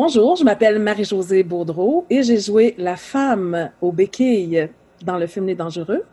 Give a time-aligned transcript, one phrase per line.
[0.00, 4.68] Bonjour, je m'appelle Marie-Josée Baudreau et j'ai joué la femme aux béquilles
[5.04, 6.04] dans le film Les Dangereux.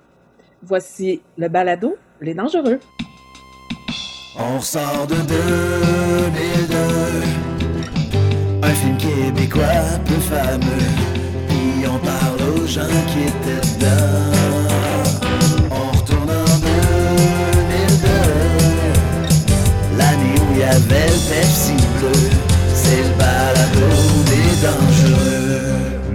[0.64, 2.80] Voici le balado Les Dangereux.
[4.40, 6.76] On sort de 2002,
[8.64, 9.64] un film québécois
[10.04, 10.90] peu fameux,
[11.48, 12.82] puis on parle aux gens
[13.12, 14.34] qui étaient dedans.
[15.70, 16.58] On retourne en
[17.70, 18.08] 2002,
[19.96, 21.85] l'année où il y avait le Pepsi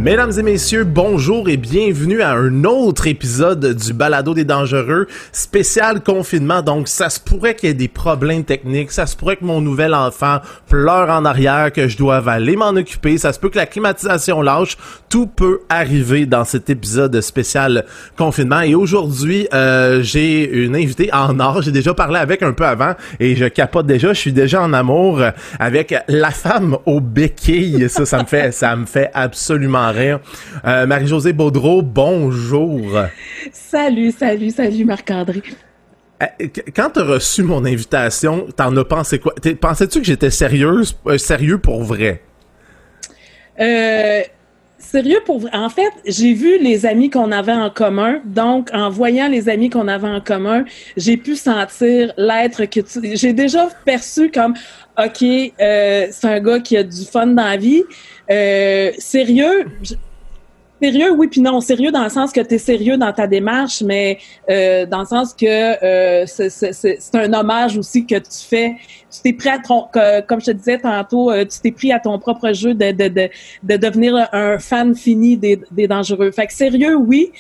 [0.03, 6.03] Mesdames et messieurs, bonjour et bienvenue à un autre épisode du Balado des Dangereux, spécial
[6.03, 6.63] confinement.
[6.63, 9.61] Donc, ça se pourrait qu'il y ait des problèmes techniques, ça se pourrait que mon
[9.61, 10.39] nouvel enfant
[10.71, 14.41] pleure en arrière, que je doive aller m'en occuper, ça se peut que la climatisation
[14.41, 14.79] lâche.
[15.11, 17.85] Tout peut arriver dans cet épisode spécial
[18.17, 18.63] confinement.
[18.63, 21.61] Et aujourd'hui, euh, j'ai une invitée en or.
[21.61, 24.15] J'ai déjà parlé avec un peu avant et je capote déjà.
[24.15, 25.21] Je suis déjà en amour
[25.59, 27.91] avec la femme aux béquilles.
[27.91, 30.21] Ça, ça me fait, ça me fait absolument rire.
[30.65, 32.81] Euh, Marie-Josée Baudreau, bonjour.
[33.53, 35.43] Salut, salut, salut Marc-André.
[36.23, 39.35] Euh, qu- Quand t'as reçu mon invitation, t'en as pensé quoi?
[39.61, 42.23] Pensais-tu que j'étais sérieuse, euh, sérieux pour vrai?
[43.61, 44.23] Euh,
[44.81, 45.49] sérieux pour.
[45.53, 48.21] En fait, j'ai vu les amis qu'on avait en commun.
[48.25, 50.65] Donc, en voyant les amis qu'on avait en commun,
[50.97, 53.17] j'ai pu sentir l'être que tu.
[53.17, 54.55] J'ai déjà perçu comme,
[54.99, 57.85] ok, euh, c'est un gars qui a du fun dans la vie.
[58.31, 59.67] Euh, sérieux.
[60.83, 61.61] Sérieux, oui, puis non.
[61.61, 65.05] Sérieux dans le sens que tu es sérieux dans ta démarche, mais euh, dans le
[65.07, 68.77] sens que euh, c'est- un hommage aussi que tu fais.
[69.13, 69.87] Tu t'es pris à ton,
[70.27, 73.09] comme je te disais tantôt, euh, tu t'es pris à ton propre jeu de, de,
[73.09, 73.29] de,
[73.63, 76.31] de devenir un fan fini des, des dangereux.
[76.31, 77.31] Fait que sérieux, oui,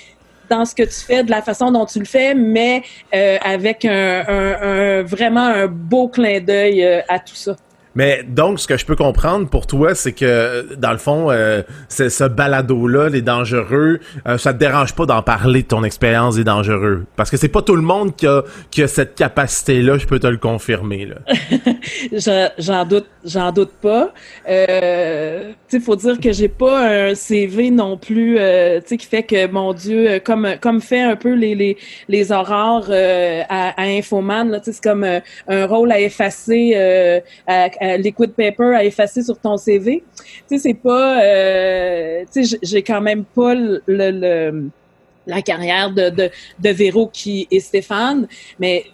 [0.50, 2.82] dans ce que tu fais, de la façon dont tu le fais, mais
[3.14, 7.56] euh, avec un, un, un- vraiment un beau clin d'œil euh, à tout ça.
[7.94, 11.62] Mais donc, ce que je peux comprendre pour toi, c'est que, dans le fond, euh,
[11.88, 16.44] ce balado-là, les dangereux, euh, ça te dérange pas d'en parler de ton expérience des
[16.44, 17.04] dangereux.
[17.16, 20.18] Parce que c'est pas tout le monde qui a, qui a cette capacité-là, je peux
[20.20, 21.06] te le confirmer.
[21.06, 21.16] Là.
[22.12, 24.12] Je- J'en doute, j'en doute pas.
[24.48, 29.06] Euh, tu faut dire que j'ai pas un CV non plus, euh, tu sais, qui
[29.06, 31.76] fait que mon Dieu, euh, comme comme fait un peu les les
[32.08, 37.68] les euh, à, à Infoman, tu c'est comme euh, un rôle à effacer, euh, à,
[37.80, 40.04] à liquid paper à effacer sur ton CV.
[40.16, 44.68] Tu sais, c'est pas, euh, tu sais, j'ai- quand même pas le, le-
[45.26, 48.26] la carrière de de de Véro qui et Stéphane,
[48.58, 48.84] mais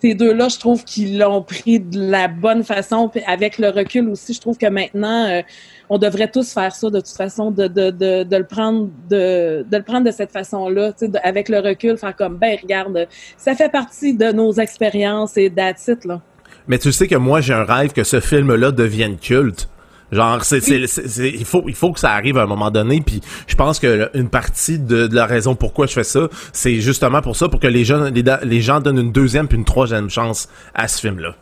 [0.00, 3.08] ces deux-là, je trouve qu'ils l'ont pris de la bonne façon.
[3.10, 5.42] Puis avec le recul aussi, je trouve que maintenant, euh,
[5.90, 9.62] on devrait tous faire ça de toute façon, de, de, de, de le prendre de,
[9.70, 10.92] de le prendre de cette façon-là,
[11.22, 13.06] avec le recul, faire comme ben regarde,
[13.36, 16.22] ça fait partie de nos expériences et it, là.
[16.70, 19.68] Mais tu sais que moi, j'ai un rêve que ce film-là devienne culte.
[20.12, 22.70] Genre, c'est, c'est, c'est- c'est- il faut, il faut que ça arrive à un moment
[22.70, 23.00] donné.
[23.04, 26.80] Puis, je pense que une partie de, de la raison pourquoi je fais ça, c'est
[26.80, 29.64] justement pour ça, pour que les jeunes, les, les gens donnent une deuxième puis une
[29.64, 31.34] troisième chance à ce film-là.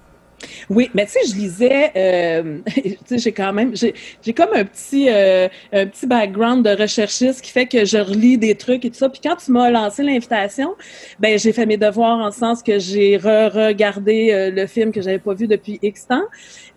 [0.70, 4.64] Oui, mais tu sais, je lisais, euh, tu sais, j'ai quand même, j'ai comme un
[4.64, 8.90] petit, euh, un petit background de recherchiste qui fait que je relis des trucs et
[8.90, 9.08] tout ça.
[9.08, 10.74] Puis quand tu m'as lancé l'invitation,
[11.18, 15.18] ben j'ai fait mes devoirs en sens que j'ai re-regardé euh, le film que j'avais
[15.18, 16.24] pas vu depuis X temps.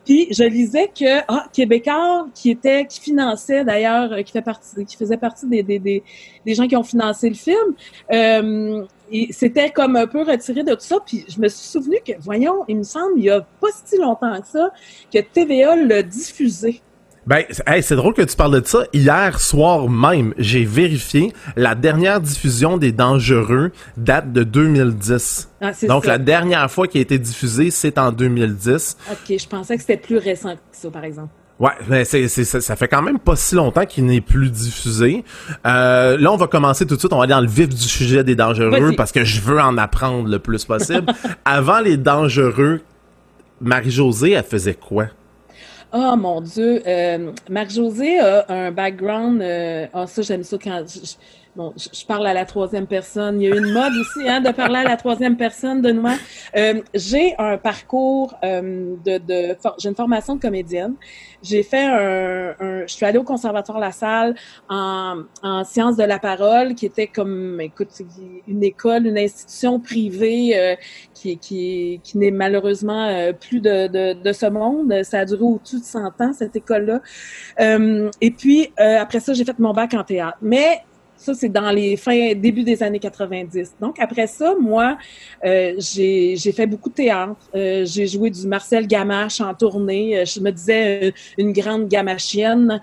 [0.05, 4.85] Puis je lisais que ah, Québécois qui était, qui finançait d'ailleurs, euh, qui fait partie,
[4.85, 6.03] qui faisait partie des, des, des,
[6.45, 8.87] des gens qui ont financé le film.
[9.11, 10.97] Et c'était comme un peu retiré de tout ça.
[11.05, 13.97] Puis je me suis souvenu que, voyons, il me semble, il y a pas si
[13.97, 14.69] longtemps que ça,
[15.13, 16.81] que TVA l'a diffusé.
[17.27, 18.83] Ben, c'est- hey, c'est drôle que tu parles de ça.
[18.93, 25.49] Hier soir même, j'ai vérifié la dernière diffusion des Dangereux date de 2010.
[25.61, 26.11] Ah, c'est Donc ça.
[26.13, 28.97] la dernière fois qui a été diffusée, c'est en 2010.
[29.11, 31.29] OK, je pensais que c'était plus récent que ça, par exemple.
[31.61, 34.49] Ouais, mais c'est, c'est, ça, ça fait quand même pas si longtemps qu'il n'est plus
[34.49, 35.23] diffusé.
[35.67, 37.13] Euh, là, on va commencer tout de suite.
[37.13, 38.95] On va aller dans le vif du sujet des dangereux Vas-y.
[38.95, 41.05] parce que je veux en apprendre le plus possible.
[41.45, 42.81] Avant les dangereux,
[43.61, 45.05] Marie-Josée, elle faisait quoi?
[45.93, 49.41] Oh mon Dieu, euh, Marc-José a un background.
[49.41, 50.83] Euh, ah, ça, j'aime ça quand.
[50.87, 51.11] Je-
[51.55, 53.41] bon, je, parle à la troisième personne.
[53.41, 56.13] Il y a une mode aussi, hein, de parler à la troisième personne de moi.
[56.55, 59.17] Euh, j'ai un parcours euh, de.
[59.17, 60.93] de j'ai une formation de comédienne.
[61.43, 64.35] J'ai fait un, un- Je suis allée au Conservatoire La Salle
[64.69, 67.89] en, en sciences de la parole, qui était comme, écoute,
[68.47, 70.75] une école, une institution privée euh,
[71.13, 74.93] qui, qui, qui n'est malheureusement euh, plus de, de, de ce monde.
[75.03, 77.01] Ça a duré au-dessus de 100 ans, cette école-là.
[77.59, 80.37] Euh, et puis, euh, après ça, j'ai fait mon bac en théâtre.
[80.41, 80.81] Mais
[81.21, 83.75] Ça, c'est dans les fins, début des années 90.
[83.79, 84.97] Donc, après ça, moi,
[85.45, 87.35] euh, j'ai fait beaucoup de théâtre.
[87.53, 90.17] Euh, j'ai joué du Marcel Gamache en tournée.
[90.17, 92.81] Euh, je me disais euh, une grande gamachienne.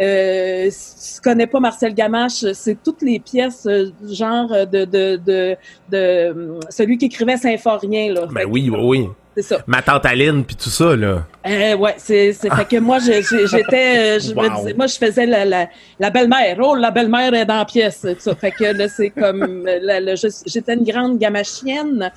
[0.00, 3.66] Euh, si tu connais pas Marcel Gamache, c'est toutes les pièces
[4.08, 5.56] genre de, de, de,
[5.90, 8.12] de, celui qui écrivait Symphorien.
[8.12, 8.26] Là.
[8.32, 9.08] Ben oui, oui, oui.
[9.36, 9.58] C'est ça.
[9.68, 11.24] Ma tante Aline, puis tout ça, là.
[11.46, 14.96] Euh, ouais, c'est, c'est fait que moi, je- j'étais, euh, je me disais, moi, je
[14.96, 15.68] faisais la, la,
[16.00, 16.56] la belle-mère.
[16.60, 18.00] Oh, la belle-mère est dans la pièce.
[18.00, 18.34] tout ça.
[18.34, 22.10] Fait que là, c'est comme, euh, la- la- je- j'étais une grande gamachienne.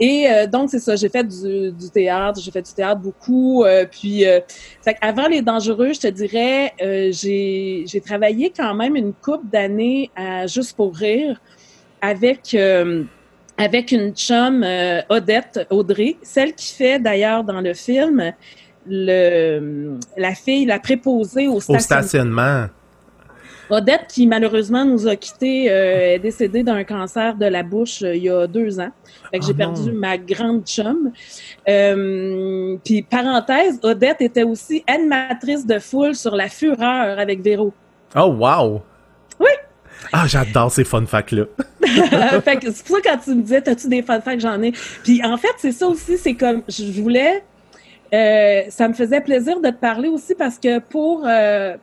[0.00, 3.64] Et euh, donc, c'est ça, j'ai fait du, du théâtre, j'ai fait du théâtre beaucoup.
[3.64, 4.40] euh, puis, euh,
[4.84, 9.46] fait avant Les Dangereux, je te dirais, euh, j'ai, j'ai travaillé quand même une couple
[9.50, 11.40] d'années à Juste pour rire
[12.00, 12.54] avec...
[13.58, 18.32] avec une chum, euh, Odette Audrey, celle qui fait d'ailleurs dans le film
[18.86, 22.02] le, la fille, la préposée au Au stationnement.
[22.02, 22.66] stationnement.
[23.70, 28.16] Odette, qui malheureusement nous a quittés, euh, est décédée d'un cancer de la bouche euh,
[28.16, 28.88] il y a deux ans.
[29.30, 29.58] Fait que Oh j'ai non.
[29.74, 31.12] perdu ma grande chum.
[31.68, 37.74] Euh, puis parenthèse, Odette était aussi animatrice de foule sur La Fureur avec Véro.
[38.16, 38.80] Oh, wow!
[40.12, 41.44] Ah, j'adore ces fun facts-là.
[42.42, 44.72] fait que c'est pour ça quand tu me disais, t'as-tu des fun facts, j'en ai?
[45.02, 47.42] Puis en fait, c'est ça aussi, c'est comme, je voulais,
[48.12, 51.76] euh, ça me faisait plaisir de te parler aussi parce que pour, euh,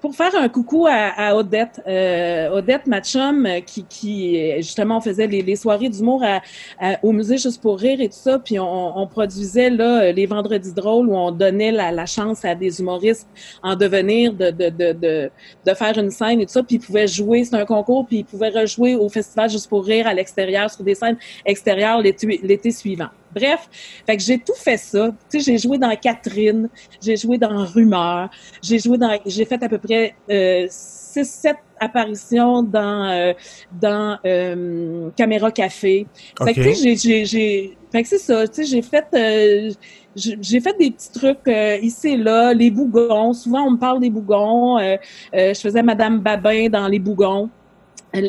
[0.00, 4.56] pour faire un coucou à, à Odette, euh, Odette, ma chum, euh, qui, qui euh,
[4.56, 6.40] justement, faisait les, les soirées d'humour à,
[6.78, 10.12] à- au musée juste pour rire et tout ça, puis on, on produisait là euh,
[10.12, 13.28] les vendredis drôles où on donnait la, la chance à des humoristes
[13.62, 15.30] en devenir de, de, de, de,
[15.66, 18.18] de faire une scène et tout ça, puis ils pouvaient jouer, c'est un concours, puis
[18.18, 22.70] ils pouvaient rejouer au festival juste pour rire à l'extérieur, sur des scènes extérieures l'été
[22.70, 23.08] suivant.
[23.34, 23.68] Bref,
[24.06, 25.10] fait que j'ai tout fait ça.
[25.30, 26.68] Tu sais, j'ai joué dans Catherine,
[27.00, 28.28] j'ai joué dans Rumeur,
[28.62, 33.32] j'ai joué dans, j'ai fait à peu près euh, six, sept apparitions dans euh,
[33.80, 36.06] dans euh, Caméra Café.
[36.44, 38.46] Fait que tu sais, j'ai fait que c'est ça.
[38.48, 39.70] Tu sais, j'ai fait euh,
[40.16, 43.32] j'ai j'ai fait des petits trucs euh, ici et là, les bougons.
[43.32, 44.78] Souvent, on me parle des bougons.
[44.78, 44.96] Euh,
[45.34, 47.48] euh, je faisais Madame Babin dans les bougons.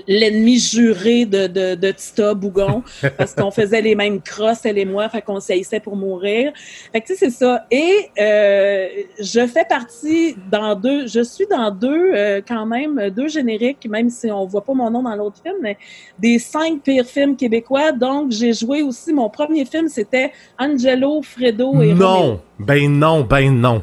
[0.07, 2.83] L'ennemi juré de, de, de Tita Bougon,
[3.18, 6.54] parce qu'on faisait les mêmes crosses, elle et moi, fait qu'on s'haïssait pour mourir.
[6.92, 7.66] Fait que tu sais, c'est ça.
[7.72, 8.88] Et euh,
[9.19, 14.10] je fais partie dans deux, je suis dans deux, euh, quand même, deux génériques, même
[14.10, 15.78] si on voit pas mon nom dans l'autre film, mais
[16.19, 17.92] des cinq pires films québécois.
[17.92, 21.94] Donc, j'ai joué aussi, mon premier film, c'était Angelo, Fredo et.
[21.94, 22.39] Non!
[22.60, 23.81] Ben non, ben non.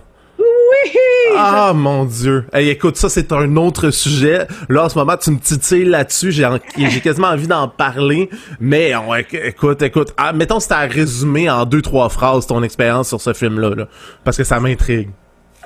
[1.36, 2.46] Ah mon dieu.
[2.52, 4.46] Hey, écoute, ça c'est un autre sujet.
[4.68, 8.30] Là en ce moment tu me titilles là-dessus, j'ai j'ai quasiment envie d'en parler,
[8.60, 8.92] mais
[9.32, 13.32] écoute, écoute, ah, mettons t'as à résumer en deux trois phrases ton expérience sur ce
[13.32, 13.88] film-là, là,
[14.24, 15.10] parce que ça m'intrigue.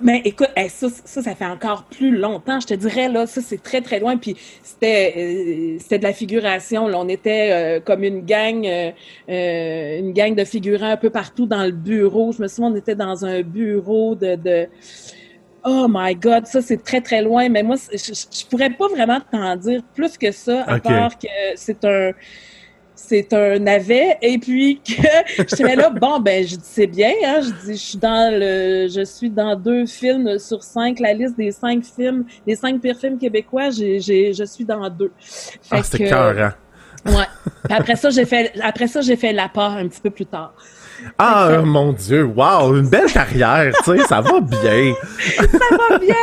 [0.00, 2.58] Mais écoute, hey, ça, ça, ça fait encore plus longtemps.
[2.60, 4.16] Je te dirais, là, ça, c'est très, très loin.
[4.16, 6.88] Puis c'était euh, c'était de la figuration.
[6.88, 6.98] Là.
[6.98, 8.90] On était euh, comme une gang, euh,
[9.28, 12.32] euh, une gang de figurants un peu partout dans le bureau.
[12.32, 14.36] Je me souviens, on était dans un bureau de...
[14.36, 14.68] de...
[15.64, 17.48] Oh my God, ça, c'est très, très loin.
[17.48, 21.28] Mais moi, je, je pourrais pas vraiment t'en dire plus que ça, à part que
[21.54, 22.12] c'est un
[22.94, 24.18] c'est un navet.
[24.22, 24.92] Et puis que
[25.48, 27.40] j'étais là bon ben je dis c'est bien hein.
[27.42, 31.36] Je dis je suis dans le je suis dans deux films sur cinq la liste
[31.36, 35.12] des cinq films des cinq pires films québécois j'ai j'ai je suis dans deux.
[35.20, 36.54] Fait Ah, c'était que- cœur,
[37.06, 37.12] ouais.
[37.64, 40.26] Puis après ça j'ai fait après ça j'ai fait la part un petit peu plus
[40.26, 40.54] tard
[41.18, 44.94] Ah mon dieu, wow, une belle carrière, tu sais, ça va bien.
[45.36, 46.14] ça va bien.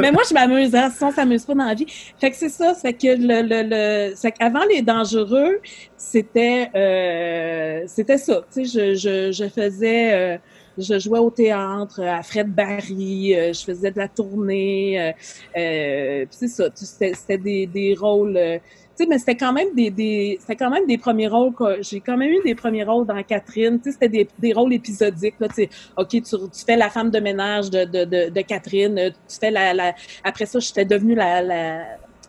[0.00, 0.90] Mais moi, je m'amuse, hein.
[0.96, 1.86] Sinon, on s'amuse pas dans la vie.
[2.20, 2.74] Fait que c'est ça.
[2.74, 5.60] C'est que le, le, le, c'est qu'avant les dangereux,
[5.96, 8.42] c'était, euh, c'était ça.
[8.52, 10.38] Tu sais, je, je, je faisais, euh,
[10.78, 15.12] je jouais au théâtre à Fred Barry, euh, je faisais de la tournée, euh,
[15.56, 16.64] euh, c'est ça.
[16.74, 18.36] C'était, des, des rôles.
[18.36, 18.58] euh,
[18.96, 21.52] tu sais, mais c'était quand même des, des c'était quand même des premiers rôles.
[21.82, 23.78] J'ai quand même eu des premiers rôles dans Catherine.
[23.78, 25.36] Tu sais, c'était des, des rôles épisodiques.
[25.38, 28.40] Là, tu sais, ok, tu, tu fais la femme de ménage de, de, de, de
[28.42, 29.12] Catherine.
[29.28, 29.94] Tu fais la, la
[30.24, 31.82] après ça, j'étais devenue la, la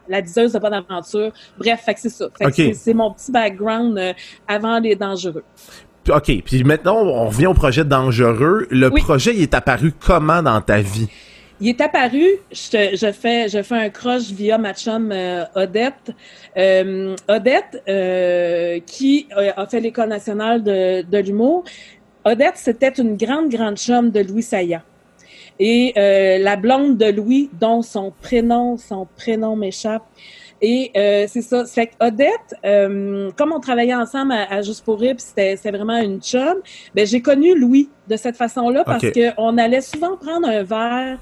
[0.07, 1.31] la diseuse de bonne aventure.
[1.55, 2.27] Bref, c'est ça.
[2.35, 2.55] Fait que Ok.
[2.55, 4.13] c'est- c'est mon petit background euh,
[4.47, 5.43] avant les dangereux.
[6.11, 8.67] OK, puis maintenant on revient au projet dangereux.
[8.69, 9.01] Le Oui.
[9.01, 11.07] projet il est apparu comment dans ta vie?
[11.61, 16.11] Il est apparu, je, fais je fais un crush via ma chum euh, Odette.
[16.55, 21.65] Euh, Odette, euh, qui a fait l'École nationale de, de l'humour.
[22.23, 24.83] Odette, c'était une grande, grande chum de Louis Saya.
[25.59, 25.91] Et
[26.41, 30.03] la blonde de Louis, dont son prénom, son prénom m'échappe.
[30.61, 31.65] Et euh, c'est ça.
[31.65, 35.97] Fait que Odette, euh, comme on travaillait ensemble à, à Juste pour rire, c'était vraiment
[35.97, 36.55] une chum,
[36.93, 39.13] ben j'ai connu Louis de cette façon-là parce Ok.
[39.13, 41.19] que on allait souvent prendre un verre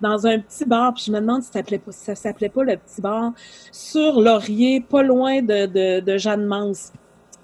[0.00, 2.62] dans un petit bar, puis je me demande si ça s'appelait pas, ça s'appelait pas
[2.62, 3.32] le petit bar,
[3.72, 6.92] sur Laurier, pas loin de, de, de Jeanne Mance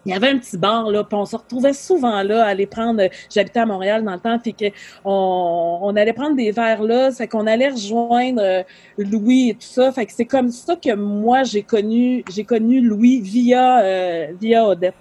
[0.06, 2.66] il y avait un petit bar là, puis on se retrouvait souvent là, à aller
[2.66, 3.02] prendre.
[3.34, 4.66] J'habitais à Montréal dans le temps, puis que
[5.04, 8.62] on, on allait prendre des verres là, c'est qu'on allait rejoindre euh,
[8.98, 9.92] Louis et tout ça.
[9.92, 14.66] Fait que c'est comme ça que moi j'ai connu, j'ai connu Louis via euh, via
[14.66, 14.94] Odette.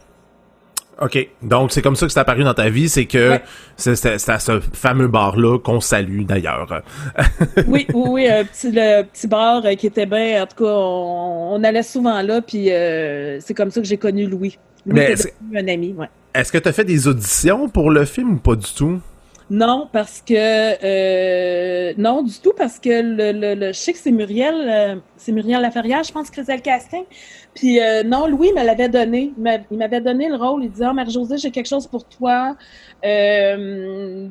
[1.02, 1.28] OK.
[1.42, 3.42] Donc, c'est comme ça que c'est apparu dans ta vie, c'est que Ouais.
[3.78, 6.84] c'est à ce fameux bar-là qu'on salue, d'ailleurs.
[7.68, 10.44] Oui, oui, oui, un petit, le petit bar euh, qui était bien.
[10.44, 13.98] En tout cas, on, on allait souvent là, puis euh, c'est comme ça que j'ai
[13.98, 14.60] connu Louis.
[14.86, 15.16] Mais
[15.56, 16.10] un ami, ouais.
[16.34, 19.00] Est-ce que tu as fait des auditions pour le film ou pas du tout?
[19.50, 20.34] Non, parce que
[20.84, 24.96] euh, non du tout parce que le, le, le je sais que c'est Muriel, euh,
[25.18, 27.04] c'est Muriel Laferrière, je pense que c'est le casting.
[27.54, 29.32] Puis euh, non, Louis me l'avait donné.
[29.38, 30.64] Il m'a- il m'avait donné le rôle.
[30.64, 32.56] Il disait "Ah, Marie-Josée, j'ai quelque chose pour toi."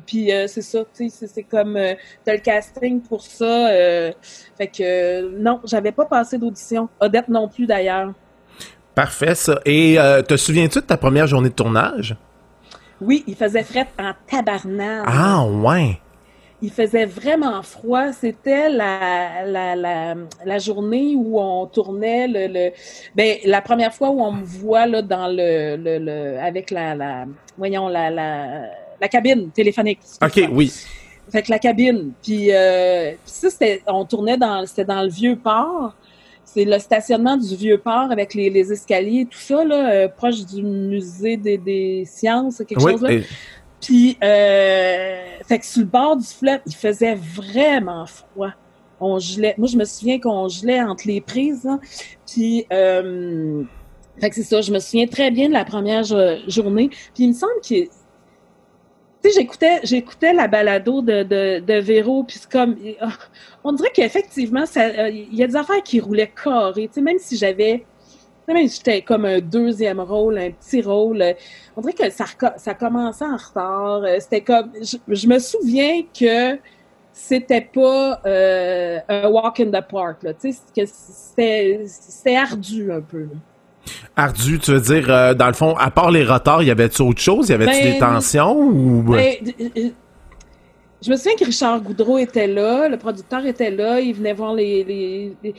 [0.05, 1.79] Puis c'est ça, tu sais, c'est- comme
[2.25, 3.69] t'as le casting pour ça.
[4.57, 6.89] fait que non, j'avais pas passé d'audition.
[6.99, 8.13] Odette non plus d'ailleurs.
[8.95, 9.59] Parfait, ça.
[9.65, 12.15] Et euh, te souviens-tu de ta première journée de tournage?
[13.01, 15.05] Oui, il faisait fret en tabarnak.
[15.07, 15.99] Ah, ouais.
[16.61, 18.13] Il faisait vraiment froid.
[18.13, 22.71] C'était la, la, la, la journée où on tournait le, le
[23.15, 26.95] ben, la première fois où on me voit là, dans le, le, le avec la,
[26.95, 27.25] la
[27.57, 28.61] voyons la, la,
[29.01, 29.99] la cabine téléphonique.
[30.21, 30.71] OK, oui.
[31.29, 32.11] Fait que la cabine.
[32.21, 35.93] Puis, euh, puis ça, c'était, on tournait dans, c'était dans le vieux port.
[36.45, 40.07] C'est le stationnement du vieux port avec les, les escaliers et tout ça, là, euh,
[40.07, 43.11] proche du musée des, des sciences, quelque Oui, chose là.
[43.13, 43.23] et-
[43.81, 48.51] Puis, euh, fait que sur le bord du fleuve, il faisait vraiment froid.
[48.99, 49.55] On gelait.
[49.57, 51.63] Moi, je me souviens qu'on gelait entre les prises.
[51.65, 51.79] là.
[52.31, 53.63] Puis, euh,
[54.21, 54.61] fait que c'est ça.
[54.61, 56.89] Je me souviens très bien de la première jo- journée.
[57.13, 57.89] Puis, il me semble que,
[59.29, 61.23] sais, j'écoutais, j'écoutais la balado de,
[61.59, 62.23] de, Véro.
[62.23, 63.09] Puis, c'est comme, ah,
[63.63, 66.87] on dirait qu'effectivement, euh, il y a des affaires qui roulaient carré.
[66.87, 67.85] Tu sais, même si j'avais
[68.45, 71.33] même si j'étais comme un deuxième rôle, un petit rôle, euh,
[71.77, 72.25] on dirait que ça,
[72.57, 74.03] ça commençait en retard.
[74.03, 76.59] euh, C'était comme, je, me souviens que
[77.13, 80.25] c'était pas un walk in the park.
[80.41, 83.27] Tu sais, c'était, ardu un peu.
[84.15, 87.21] Ardu, tu veux dire, euh, dans le fond, à part les retards, y avait-tu autre
[87.21, 87.49] chose?
[87.49, 89.03] Y avait-tu Ben, des tensions ou...
[89.03, 89.89] Ben, euh,
[91.01, 94.53] je me souviens que Richard Goudreau était là, le producteur était là, il venait voir
[94.53, 94.83] les.
[94.83, 95.55] les, les-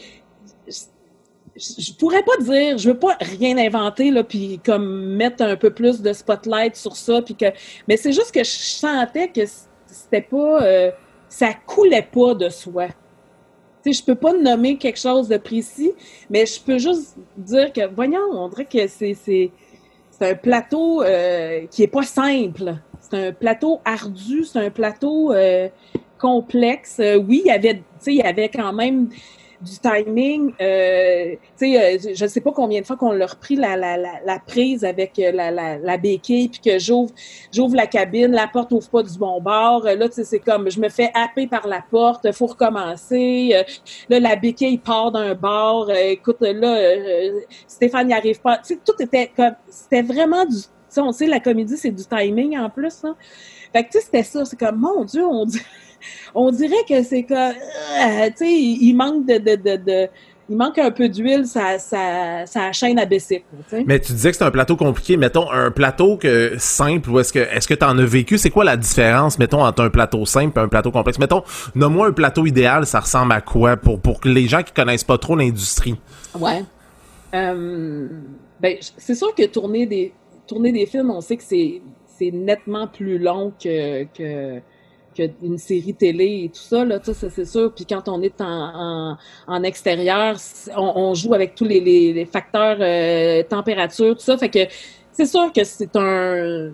[1.57, 5.57] je, je pourrais pas dire, je veux pas rien inventer là, puis comme mettre un
[5.57, 7.47] peu plus de spotlight sur ça, puis que,
[7.87, 9.43] mais c'est juste que je sentais que
[9.87, 10.91] c'était pas, euh,
[11.29, 12.87] ça coulait pas de soi.
[13.85, 15.93] Tu sais, je peux pas nommer quelque chose de précis,
[16.31, 19.15] mais je peux juste dire que, voyons, on dirait que c'est
[20.19, 22.77] c'est un plateau euh, qui est pas simple.
[23.01, 25.69] C'est un plateau ardu, c'est un plateau euh,
[26.19, 26.99] complexe.
[27.01, 29.09] Euh, oui, il y avait, tu sais, il y avait quand même
[29.65, 30.53] du timing.
[30.61, 34.39] Euh, euh, je sais pas combien de fois qu'on l'a repris la, la, la, la
[34.39, 37.13] prise avec euh, la, la, béquille, puis que j'ouvre
[37.53, 39.87] j'ouvre la cabine, la porte ouvre pas du bon bord.
[39.87, 43.55] Euh, Là, c'est comme je me fais happer par la porte, faut recommencer.
[44.09, 45.91] Là, la béquille part d'un bord.
[45.91, 47.31] Écoute, là,
[47.67, 48.59] Stéphane n'y arrive pas.
[48.59, 50.57] Tout était comme c'était vraiment du.
[50.97, 53.03] On sait la comédie c'est du timing en plus.
[53.03, 53.15] Là.
[53.73, 54.45] Fait que tu sais, c'était ça.
[54.45, 55.61] C'est comme mon Dieu, on dit
[56.35, 60.09] on dirait que c'est comme, euh, tu sais, il, manque de, de, de, de-
[60.49, 63.83] il manque un peu d'huile, ça, ça, ça chaîne à baisser, tu.
[63.87, 65.17] Mais tu disais que c'est un plateau compliqué.
[65.17, 68.37] Mettons, un plateau que simple, ou est-ce que est-ce que t'en as vécu?
[68.37, 71.19] C'est quoi la différence, mettons, entre un plateau simple et un plateau complexe?
[71.19, 71.43] Mettons,
[71.75, 75.35] nomme-moi un plateau idéal, ça ressemble à quoi pour, les gens qui connaissent pas trop
[75.35, 75.95] l'industrie?
[76.39, 76.63] Ouais.
[77.35, 78.09] Euh,
[78.61, 80.13] ben, c'est sûr que tourner des,
[80.47, 81.81] tourner des films, on sait que c'est,
[82.19, 84.61] c'est nettement plus long que, que,
[85.15, 87.73] qu'une série télé et tout ça, là, c'est sûr.
[87.75, 90.37] Puis quand on est en, en, en extérieur,
[90.77, 94.37] on, on joue avec tous les, les, les facteurs euh, température, tout ça.
[94.39, 94.61] Fait que
[95.13, 96.73] c'est sûr que c'est un...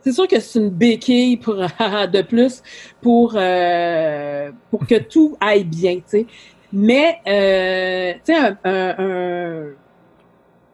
[0.00, 1.56] C'est sûr que c'est une béquille pour,
[2.12, 2.62] de plus
[3.02, 6.26] pour, euh, pour que tout aille bien, tu sais.
[6.72, 9.70] Mais, euh, tu sais, un, un,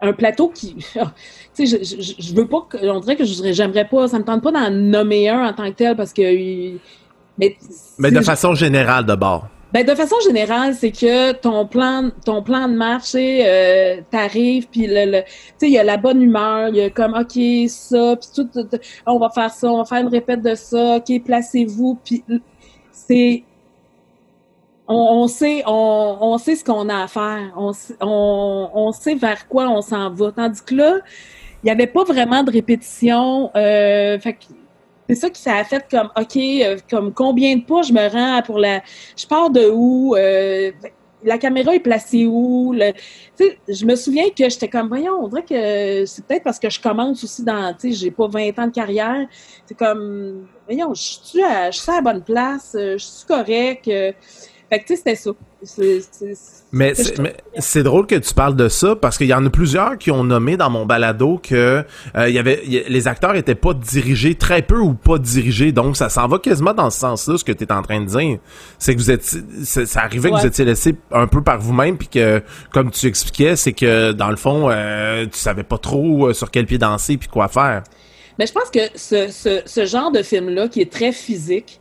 [0.05, 0.75] un plateau qui...
[1.55, 2.67] tu sais, je, je, je veux pas...
[2.69, 4.09] que- On dirait que je j'aimerais pas...
[4.09, 6.23] Ça me tente pas d'en nommer un en tant que tel parce que...
[6.23, 6.79] il-
[7.39, 7.57] Mais,
[7.99, 9.49] Mais de façon générale, d'abord.
[9.73, 14.87] ben, de façon générale, c'est que ton plan, ton plan de marché, euh, t'arrives, puis
[14.87, 17.69] le, le- tu sais, il y a la bonne humeur, il y a comme, ok,
[17.69, 20.55] ça, puis tout, tout- tout, on va faire ça, on va faire une répète de
[20.55, 22.23] ça, ok, placez-vous, puis
[22.93, 23.43] c'est,
[24.87, 29.15] on, on sait, on, on sait ce qu'on a à faire, on, on, on sait
[29.15, 30.99] vers quoi on s'en va, tandis que là,
[31.63, 34.37] il y avait pas vraiment de répétition, euh, fait
[35.09, 38.09] c'est ça qui ça a fait comme OK, euh, comme combien de pas je me
[38.09, 38.83] rends pour la
[39.17, 40.73] je pars de où euh,
[41.23, 42.93] la caméra est placée où le,
[43.39, 46.81] je me souviens que j'étais comme voyons, on dirait que c'est peut-être parce que je
[46.81, 49.27] commence aussi dans tu sais, j'ai pas 20 ans de carrière,
[49.65, 53.91] c'est comme voyons, je suis à à la bonne place, je suis correct?
[54.71, 55.31] Fait que tu sais, c'était ça.
[56.73, 56.95] Mais
[57.59, 60.25] c'est drôle que tu parles de ça parce qu'il y en a plusieurs qui ont
[60.25, 61.85] nommé dans mon balado que
[62.17, 66.09] euh, y avait les acteurs étaient pas dirigés très peu ou pas dirigés donc ça
[66.09, 68.39] s'en va quasiment dans ce sens-là ce que tu es en train de dire
[68.79, 69.25] c'est que vous êtes
[69.65, 72.43] ça arrivait que vous étiez laissé un peu par vous-même puis que
[72.73, 76.51] comme tu expliquais c'est que dans le fond euh, tu savais pas trop euh, sur
[76.51, 77.85] quel pied danser puis quoi faire.
[78.39, 81.81] Mais je pense que ce, ce, ce genre de film là qui est très physique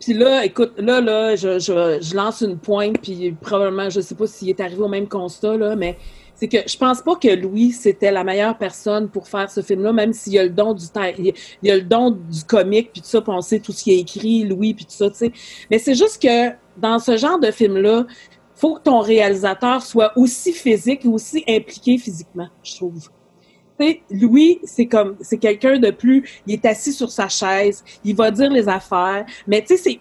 [0.00, 4.26] puis là, écoute, là, là, je, je, lance une pointe, puis probablement, je sais pas
[4.26, 5.98] s'il est arrivé au même constat, là, mais
[6.34, 9.92] c'est que je pense pas que Louis, c'était la meilleure personne pour faire ce film-là,
[9.92, 10.86] même s'il y a le don du
[11.18, 13.84] il y a le don du comique, puis tout ça, puis on sait tout ce
[13.84, 15.32] qui est écrit, Louis, puis tout ça, tu sais.
[15.70, 18.06] Mais c'est juste que dans ce genre de film-là,
[18.54, 23.10] faut que ton réalisateur soit aussi physique et aussi impliqué physiquement, je trouve.
[24.10, 28.30] Louis, c'est comme, c'est quelqu'un de plus, il est assis sur sa chaise, il va
[28.30, 30.00] dire les affaires, mais tu sais,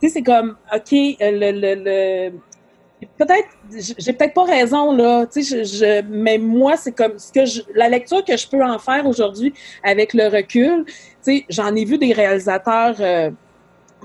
[0.00, 2.32] c'est, comme, ok, euh, le, le,
[3.18, 3.48] peut-être,
[3.98, 7.88] j'ai peut-être pas raison là, tu sais, mais moi c'est comme ce que je, la
[7.88, 9.52] lecture que je peux en faire aujourd'hui
[9.82, 12.96] avec le recul, tu sais, j'en ai vu des réalisateurs.
[13.00, 13.30] Euh,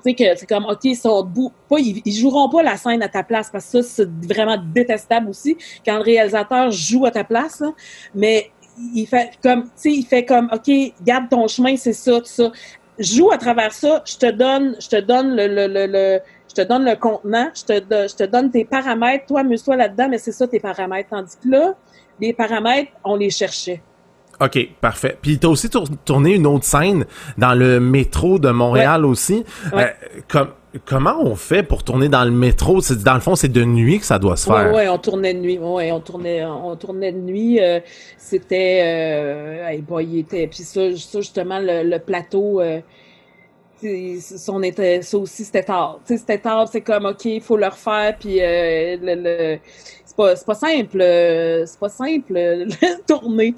[0.04, 3.04] tu sais que c'est comme ok ils sont debout pas ils, joueront pas la scène
[3.04, 7.12] à ta place parce que ça c'est vraiment détestable aussi quand le réalisateur joue à
[7.12, 7.62] ta place
[8.16, 8.50] mais
[8.94, 10.72] il fait comme, tu sais, il fait comme, OK,
[11.04, 12.52] garde ton chemin, c'est ça, tout ça.
[12.98, 16.20] Joue à travers ça, je te donne, je te donne le, le, le,
[16.50, 20.10] je te donne le contenant, je te, je te donne tes paramètres, toi, amuse-toi là-dedans,
[20.10, 21.10] mais c'est ça tes paramètres.
[21.10, 21.76] Tandis que là,
[22.20, 23.82] les paramètres, on les cherchait.
[24.42, 25.18] OK, parfait.
[25.22, 25.70] Puis t'as aussi
[26.06, 27.06] tourné une autre scène
[27.38, 29.44] dans le métro de Montréal aussi.
[29.74, 29.88] Euh,
[30.30, 30.52] comme
[30.86, 32.82] comment on fait pour tourner dans le métro?
[32.82, 34.70] C'est dans le fond, c'est de nuit que ça doit se faire.
[34.70, 35.58] Oui, ouais, on tournait de nuit.
[35.58, 37.60] Ouais, on tournait, on tournait de nuit.
[37.60, 37.80] Euh,
[38.18, 40.48] c'était, euh, il était.
[40.48, 42.62] Puis ça, justement, le, plateau.
[42.62, 42.82] Euh,
[44.20, 46.00] son était, ça aussi c'était tard.
[46.04, 48.16] C'était tard, c'est comme ok, il faut le refaire.
[48.20, 49.58] Puis euh, le,
[50.06, 52.68] c'est pas, pas simple, c'est pas simple
[53.08, 53.56] tourner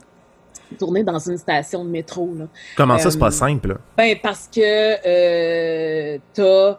[0.78, 2.30] tourner dans une station de métro.
[2.38, 2.46] Là.
[2.76, 3.78] Comment ça, c'est pas simple?
[3.98, 6.78] Ben, parce que euh, t'as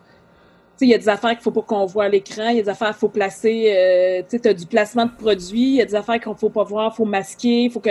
[0.83, 2.62] il y a des affaires qu'il faut pas qu'on voit à l'écran, il y a
[2.62, 5.85] des affaires qu'il faut placer, euh, tu as du placement de produits, il y a
[5.85, 7.90] des affaires qu'on faut pas voir, faut masquer, faut que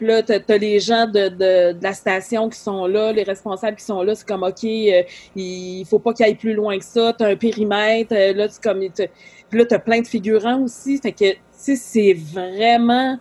[0.00, 3.76] là tu as, les gens de, de, de, la station qui sont là, les responsables
[3.76, 5.02] qui sont là, c'est comme OK, euh,
[5.36, 8.48] il faut pas qu'il aille plus loin que ça, tu as un périmètre, euh, là
[8.48, 13.18] tu comme là tu as plein de figurants aussi, fait que tu sais c'est vraiment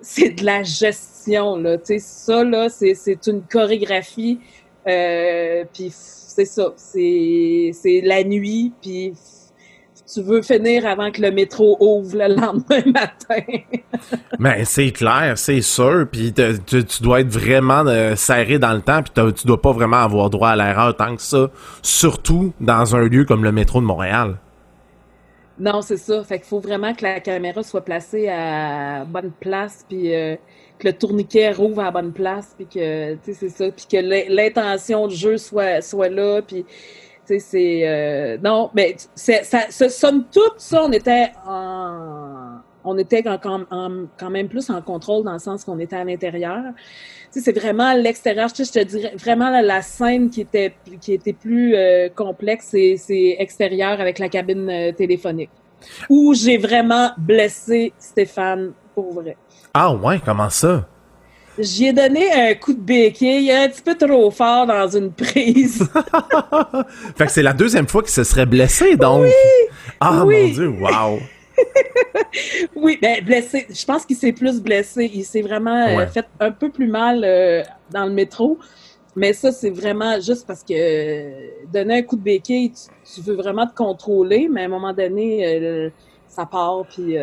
[0.00, 4.40] c'est de la gestion là, tu sais ça là c'est une chorégraphie
[4.86, 6.72] euh, puis c'est ça.
[6.76, 9.14] C'est la nuit, puis
[10.12, 13.42] tu veux finir avant que le métro ouvre le lendemain matin.
[14.38, 16.06] Mais c'est clair, c'est sûr.
[16.10, 19.98] Puis tu, dois être vraiment euh, serré dans le temps, puis tu dois pas vraiment
[19.98, 21.50] avoir droit à l'erreur tant que ça.
[21.82, 24.38] Surtout dans un lieu comme le métro de Montréal.
[25.58, 26.22] Non, c'est ça.
[26.22, 30.36] Fait qu'il faut vraiment que la caméra soit placée à bonne place, puis euh,
[30.78, 33.86] que le tourniquet rouvre à la bonne place, puis que, tu sais, c'est ça, puis
[33.86, 33.96] que
[34.32, 36.70] l'intention du jeu soit, soit là, puis, tu
[37.24, 37.88] sais, c'est...
[37.88, 42.58] Euh, non, mais ça, ça, somme tout ça, on était en...
[42.88, 46.62] On était quand, même plus en contrôle dans le sens qu'on était à l'intérieur.
[47.32, 48.48] Tu sais, c'est vraiment l'extérieur.
[48.48, 54.00] Je te dirais vraiment la, scène qui était qui était plus euh, complexe, c'est extérieur
[54.00, 55.50] avec la cabine euh, téléphonique
[56.08, 59.36] où j'ai vraiment blessé Stéphane pour vrai.
[59.78, 60.86] Ah ouais, comment ça?
[61.58, 65.86] J'y ai donné un coup de béquille un petit peu trop fort dans une prise.
[67.14, 69.24] fait que c'est la deuxième fois qu'il se serait blessé, donc.
[69.24, 69.30] Oui,
[70.00, 71.18] ah mon dieu, wow.
[72.74, 73.66] oui, ben blessé.
[73.68, 75.10] Je pense qu'il s'est plus blessé.
[75.12, 78.58] Il s'est vraiment euh, fait un peu plus mal euh, dans le métro.
[79.14, 83.34] Mais ça, c'est vraiment juste parce que euh, donner un coup de béquille, tu, veux
[83.34, 85.92] vraiment te contrôler, mais à un moment donné,
[86.28, 87.18] ça part, puis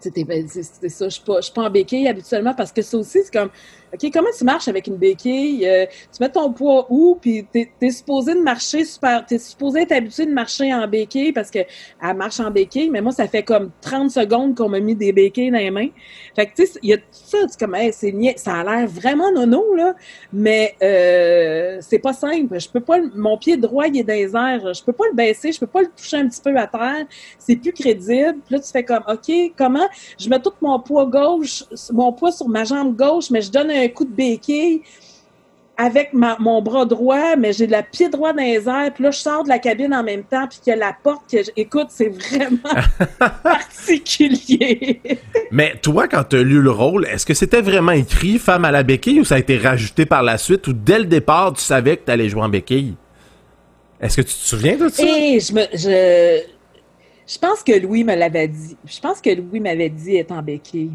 [0.00, 1.70] c'est ça, je suis pas, je suis pas en
[2.08, 3.50] habituellement parce que ça aussi, c'est comme,
[3.94, 5.66] OK, comment tu marches avec une béquille?
[5.66, 7.16] Euh, tu mets ton poids où?
[7.20, 11.32] Puis t'es es supposé de marcher super, t'es supposé être habitué de marcher en béquille
[11.32, 11.60] parce que
[12.02, 15.12] elle marche en béquille, mais moi, ça fait comme 30 secondes qu'on m'a mis des
[15.12, 15.88] béquilles dans les mains.
[16.34, 18.88] Fait que, tu sais, il y a tout ça, c'est comme, c'est ça a l'air
[18.88, 19.94] vraiment nono, là,
[20.32, 22.58] mais euh, c'est pas simple.
[22.58, 24.74] Je peux pas, mon pied droit, il est dans les airs.
[24.74, 27.06] Je peux pas le baisser, je peux pas le toucher un petit peu à terre.
[27.38, 28.38] C'est plus crédible.
[28.44, 29.86] Puis là, tu fais comme, OK, comment?
[30.18, 33.70] Je mets tout mon poids gauche, mon poids sur ma jambe gauche, mais je donne
[33.70, 34.82] un un coup de béquille.
[35.76, 39.10] avec ma, mon bras droit, mais j'ai le pied droit dans les airs, puis là,
[39.10, 41.38] je sors de la cabine en même temps, puis qu'il y a la porte que...
[41.56, 42.58] Écoute, c'est vraiment
[43.42, 45.00] particulier.
[45.50, 48.70] mais toi, quand tu as lu le rôle, est-ce que c'était vraiment écrit femme à
[48.70, 51.62] la béquille ou ça a été rajouté par la suite ou dès le départ, tu
[51.62, 52.94] savais que tu allais jouer en béquille?
[54.00, 55.02] Est-ce que tu te souviens de ça?
[55.02, 55.62] Et je me...
[55.72, 56.42] Je,
[57.26, 58.76] je pense que Louis me l'avait dit.
[58.84, 60.92] Je pense que Louis m'avait dit être en béquille.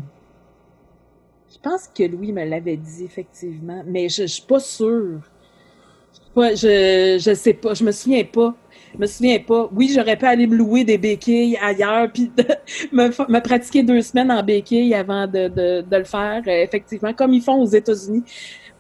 [1.61, 5.19] Je pense que Louis me l'avait dit, effectivement, mais je, je suis pas sûre.
[6.37, 8.55] Je, je sais pas, je me souviens pas.
[8.93, 9.69] Je me souviens pas.
[9.73, 12.31] Oui, j'aurais pu aller me louer des béquilles ailleurs, puis
[12.93, 17.13] me, me, pratiquer deux semaines en béquilles avant de, de, de le faire, euh, effectivement,
[17.13, 18.23] comme ils font aux États-Unis.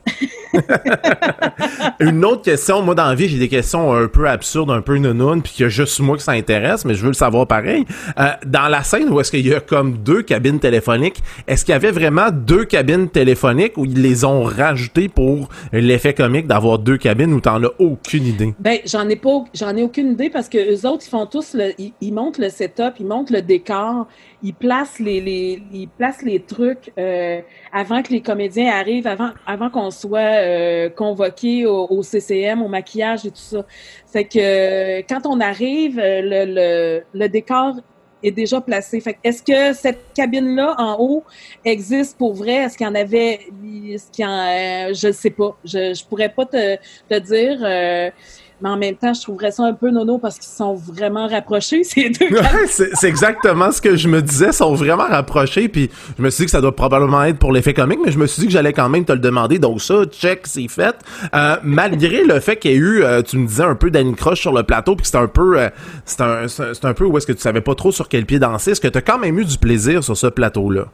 [1.99, 4.97] Une autre question, moi dans la vie, j'ai des questions un peu absurdes, un peu
[4.97, 7.47] nounounes, puis qu'il y a juste moi que ça intéresse, mais je veux le savoir
[7.47, 7.85] pareil.
[8.19, 11.73] Euh, dans la scène où est-ce qu'il y a comme deux cabines téléphoniques, est-ce qu'il
[11.73, 16.79] y avait vraiment deux cabines téléphoniques ou ils les ont rajoutées pour l'effet comique d'avoir
[16.79, 18.53] deux cabines ou t'en as aucune idée?
[18.59, 21.53] Ben, j'en ai pas, j'en ai aucune idée parce que eux autres, ils font tous
[21.53, 24.07] le, ils, ils montent le setup, ils montent le décor,
[24.43, 27.41] ils placent les, les, ils placent les trucs euh,
[27.73, 33.25] avant que les comédiens arrivent, avant, avant qu'on soit euh, convoqué au, CCM, au maquillage
[33.25, 33.65] et tout ça.
[34.05, 37.75] C'est que quand on arrive, euh, le, le, décor
[38.23, 38.99] est déjà placé.
[38.99, 41.23] Fait est-ce que cette cabine-là en haut
[41.63, 42.55] existe pour vrai?
[42.55, 43.39] Est-ce qu'il y en avait?
[43.87, 45.57] Est-ce qu'il y en, euh, je sais pas.
[45.63, 46.75] Je, je pourrais pas te,
[47.09, 48.11] te dire.
[48.61, 51.83] Mais en même temps, je trouverais ça un peu nono parce qu'ils sont vraiment rapprochés,
[51.85, 52.29] ces deux.
[52.29, 56.29] Ouais, c'est exactement ce que je me disais, ils sont vraiment rapprochés, puis je me
[56.29, 58.47] suis dit que ça doit probablement être pour l'effet comique, mais je me suis dit
[58.47, 60.95] que j'allais quand même te le demander, donc ça, check, c'est fait.
[61.33, 64.15] Euh, malgré le fait qu'il y ait eu, euh, tu me disais un peu d'Annie
[64.15, 65.69] Croche sur le plateau, puis c'était un peu, euh,
[66.05, 68.81] c'est un, peu où est-ce que tu savais pas trop sur quel pied danser, est-ce
[68.81, 70.85] que tu as quand même eu du plaisir sur ce plateau-là?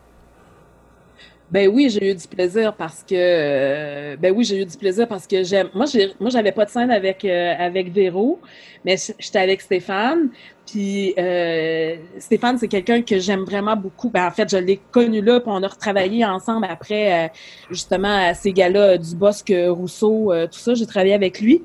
[1.52, 5.08] Ben oui, j'ai eu du plaisir parce que euh, ben oui, j'ai eu du plaisir
[5.08, 8.40] parce que j'aime moi j'ai moi j'avais pas de scène avec euh, avec Véro,
[8.84, 10.30] mais j'étais avec Stéphane.
[10.66, 14.10] Puis euh, Stéphane, c'est quelqu'un que j'aime vraiment beaucoup.
[14.10, 17.32] Ben en fait, je l'ai connu là, puis on a retravaillé ensemble après
[17.70, 21.64] justement à ces gars-là du Bosque Rousseau, tout ça, j'ai travaillé avec lui.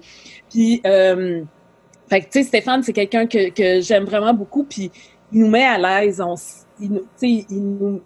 [0.51, 4.91] Puis fait que tu sais Stéphane, c'est quelqu'un que que j'aime vraiment beaucoup puis
[5.33, 6.35] il nous met à l'aise, on
[6.81, 8.03] il, il nous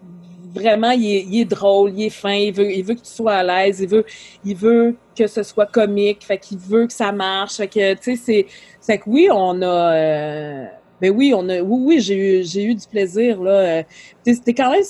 [0.55, 3.43] vraiment, il est, drôle, il est fin, il veut, il veut que tu sois à
[3.43, 4.05] l'aise, il veut,
[4.43, 8.15] il veut que ce soit comique, fait qu'il veut que ça marche, fait que, tu
[8.15, 8.47] sais,
[8.79, 10.65] c'est, que oui, on a, euh,
[11.01, 13.83] ben oui, on a, oui, oui, j'ai eu, j'ai eu du plaisir, là.
[14.25, 14.83] C'était quand même,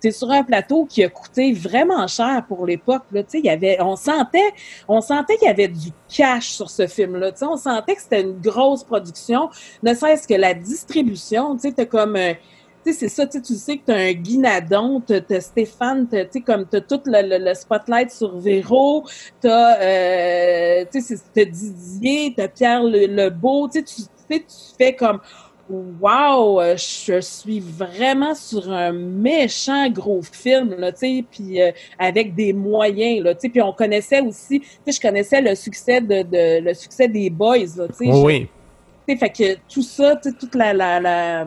[0.00, 3.46] t'es sur un plateau qui a coûté vraiment cher pour l'époque, là, tu sais, il
[3.46, 4.52] y avait, on sentait,
[4.88, 8.02] on sentait qu'il y avait du cash sur ce film-là, tu sais, on sentait que
[8.02, 9.48] c'était une grosse production,
[9.82, 12.34] ne serait-ce que la distribution, tu sais, t'as comme, euh,
[12.84, 16.18] tu sais, c'est ça, tu sais que tu as un Guinadon, tu as Stéphane, tu
[16.30, 19.04] sais, comme tu as tout le, le, spotlight sur Véro,
[19.40, 24.44] tu as, euh, tu sais, Didier, tu as Pierre Lebeau, tu sais, tu
[24.76, 25.20] fais comme,
[25.68, 32.34] wow, je suis vraiment sur un méchant gros film, là, tu sais, puis euh, avec
[32.34, 36.00] des moyens, là, tu sais, puis on connaissait aussi, tu sais, je connaissais le succès
[36.00, 38.12] de, de, le succès des Boys, là, tu sais.
[38.12, 38.48] oui.
[39.06, 41.46] Tu sais, fait que tout ça, tu sais, toute la, la, la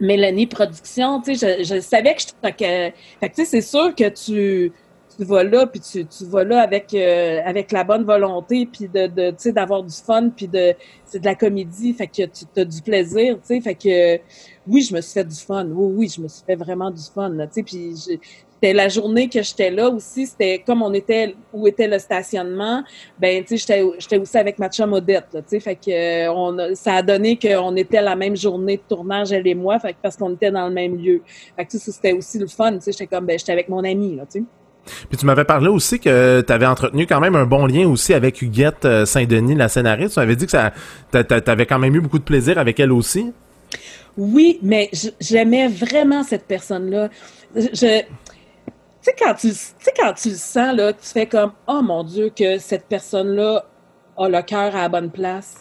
[0.00, 3.60] Mélanie Production, tu sais, je, je, savais que je que, fait que tu sais, c'est
[3.60, 4.72] sûr que tu
[5.16, 8.88] tu vas là puis tu, tu vas là avec euh, avec la bonne volonté puis
[8.88, 10.74] de, de tu sais d'avoir du fun puis de
[11.04, 14.22] c'est de la comédie fait que tu as du plaisir tu sais fait que
[14.66, 17.02] oui je me suis fait du fun oui oui je me suis fait vraiment du
[17.02, 17.94] fun tu sais puis
[18.62, 22.84] c'était la journée que j'étais là aussi, c'était comme on était où était le stationnement,
[23.18, 25.90] ben tu sais j'étais aussi avec ma chum Odette, tu sais fait que
[26.28, 29.80] euh, on ça a donné qu'on était la même journée de tournage elle et moi,
[29.80, 31.22] fait que parce qu'on était dans le même lieu.
[31.56, 34.14] Fait que c'était aussi le fun, tu sais j'étais comme ben j'étais avec mon ami
[34.14, 34.44] là, tu sais.
[35.08, 38.14] Puis tu m'avais parlé aussi que tu avais entretenu quand même un bon lien aussi
[38.14, 40.14] avec Huguette euh, Saint-Denis, la scénariste.
[40.14, 40.72] Tu m'avais dit que ça
[41.10, 43.32] t'avais quand même eu beaucoup de plaisir avec elle aussi.
[44.16, 47.08] Oui, mais j'aimais vraiment cette personne-là.
[47.54, 48.02] Je,
[49.02, 49.52] sais, quand tu,
[49.96, 53.64] quand tu le sens, là, tu fais comme, oh mon Dieu, que cette personne-là
[54.16, 55.58] a le cœur à la bonne place,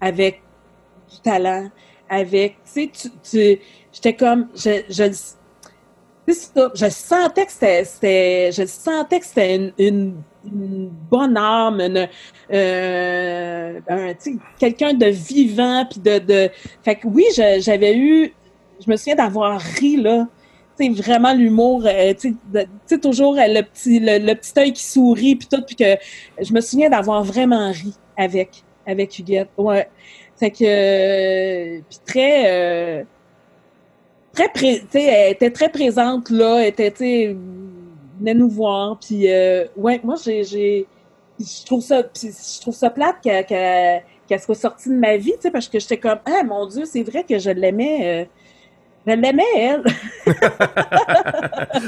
[0.00, 0.42] avec
[1.10, 1.70] du talent,
[2.08, 3.60] avec, tu sais, tu,
[3.92, 5.04] j'étais comme, je, je,
[6.26, 12.08] je sentais que c'était, je sentais que c'était une, bonne âme, une,
[12.52, 14.12] euh, un,
[14.58, 16.50] quelqu'un de vivant, puis de, de,
[16.82, 18.32] fait que oui, j'avais eu,
[18.84, 20.26] je me souviens d'avoir ri, là,
[20.86, 22.36] vraiment l'humour, euh, tu
[22.86, 25.96] sais, toujours euh, le petit, le, petit œil qui sourit puis tout, puis que
[26.40, 29.50] je me souviens d'avoir vraiment ri avec, avec Huguette.
[29.56, 29.88] Ouais.
[30.36, 33.06] Fait que, euh, puis très,
[34.32, 37.36] très, pré elle était très présente là, elle était, tu sais,
[38.20, 39.26] venait nous voir, puis
[39.76, 40.86] ouais, moi j'ai,
[41.40, 45.50] je trouve ça, je trouve ça plate qu'elle soit sortie de ma vie, tu sais,
[45.50, 48.28] parce que j'étais comme, ah mon Dieu, c'est vrai que je l'aimais.
[49.08, 49.82] Je l'aimais, elle.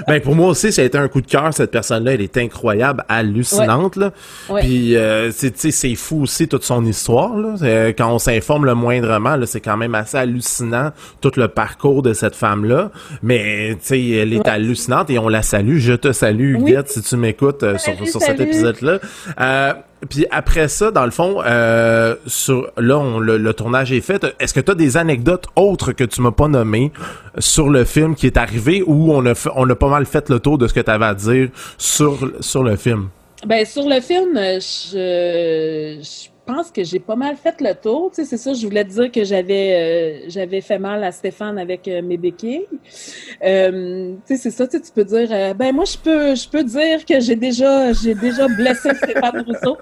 [0.06, 2.14] ben, pour moi aussi, ça a été un coup de cœur, cette personne-là.
[2.14, 4.12] Elle est incroyable, hallucinante, là.
[4.60, 7.54] Puis, euh, c'est fou aussi, toute son histoire, là.
[7.62, 12.02] Euh, quand on s'informe le moindrement, là, c'est quand même assez hallucinant, tout le parcours
[12.02, 12.90] de cette femme-là.
[13.22, 15.78] Mais, tu sais, elle est hallucinante et on la salue.
[15.78, 18.98] Je te salue, Huguette, si tu m'écoutes euh, sur, sur cet épisode-là.
[20.02, 24.26] Euh, puis après ça, dans le fond, euh, sur là, le, tournage est fait.
[24.38, 26.92] Est-ce que tu as des anecdotes autres que tu m'as pas nommées
[27.38, 30.40] sur le film qui est arrivé ou on a on a pas mal fait le
[30.40, 33.08] tour de ce que tu avais à dire sur sur le film?
[33.46, 38.10] Ben sur le film, je, je pense que j'ai pas mal fait le tour.
[38.10, 41.12] Tu sais, c'est ça, je voulais te dire que j'avais euh, j'avais fait mal à
[41.12, 42.66] Stéphane avec euh, mes béquilles.
[43.44, 46.48] Euh, tu sais, c'est ça, tu, sais, tu peux dire ben moi je peux je
[46.48, 49.76] peux dire que j'ai déjà j'ai déjà blessé Stéphane Rousseau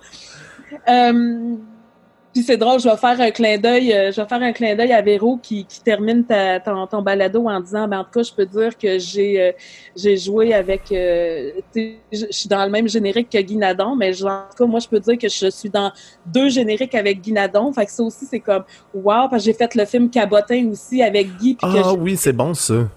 [2.35, 4.93] c'est drôle, je vais faire un clin d'œil, euh, je vais faire un clin d'œil
[4.93, 8.33] à Véro qui, qui termine ta, ton, balado en disant, ben, en tout cas, je
[8.33, 9.53] peux dire que j'ai euh,
[9.97, 14.57] j'ai joué avec, euh, je suis dans le même générique que Guinadon, mais en tout
[14.59, 15.93] cas, moi, je peux dire que je suis dans
[16.27, 17.73] deux génériques avec Guinadon.
[17.73, 18.65] Fait que ça aussi, c'est comme,
[18.95, 21.57] wow, parce que j'ai fait le film Cabotin aussi avec Guy.
[21.63, 22.89] Ah oui, c'est bon ça.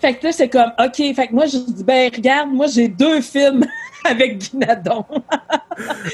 [0.00, 2.88] Fait que là, c'est comme, OK, fait que moi, je dis, ben, regarde, moi, j'ai
[2.88, 3.66] deux films
[4.04, 5.04] avec Guinadon.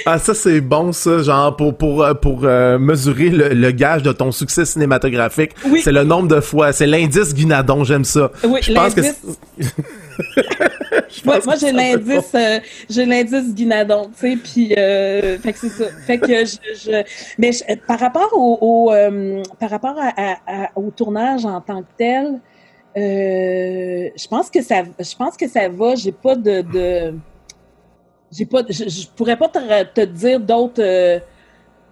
[0.05, 4.13] ah, ça, c'est bon, ça, genre, pour, pour, euh, pour euh, mesurer le, gage de
[4.13, 5.53] ton succès cinématographique.
[5.67, 5.83] Oui.
[5.83, 6.73] C'est le nombre de fois.
[6.73, 8.31] C'est l'indice Guinadon, j'aime ça.
[8.45, 9.03] Oui, je pense que
[11.25, 15.85] moi, moi j'ai l'indice euh, j'ai l'indice Guinadon, tu sais, puis fait que c'est ça.
[16.07, 17.05] Fait que je, je
[17.39, 17.51] mais
[17.87, 18.93] par rapport au,
[19.61, 22.41] par rapport à, au tournage en tant que tel,
[22.97, 25.95] euh, je pense que ça, je pense que ça va.
[25.97, 27.13] J'ai pas de,
[28.33, 31.21] j'ai pas, je, je, pourrais pas te, dire d'autres, euh,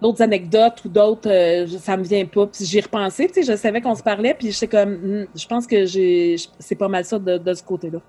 [0.01, 1.29] d'autres anecdotes ou d'autres.
[1.29, 2.47] Euh, ça me vient pas.
[2.47, 3.27] Puis j'y repensé.
[3.27, 4.33] Tu sais, je savais qu'on se parlait.
[4.33, 7.61] Puis j'étais comme, hmm, je pense que j'ai, c'est pas mal ça de, de ce
[7.61, 7.99] côté-là.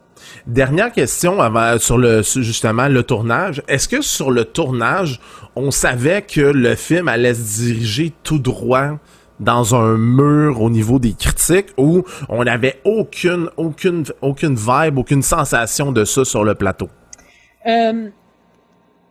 [0.47, 3.63] Dernière question avant, sur le, justement le tournage.
[3.69, 5.21] Est-ce que sur le tournage,
[5.55, 8.99] on savait que le film allait se diriger tout droit?
[9.41, 15.23] Dans un mur au niveau des critiques où on n'avait aucune, aucune, aucune vibe, aucune
[15.23, 16.89] sensation de ça sur le plateau?
[17.67, 18.09] Euh,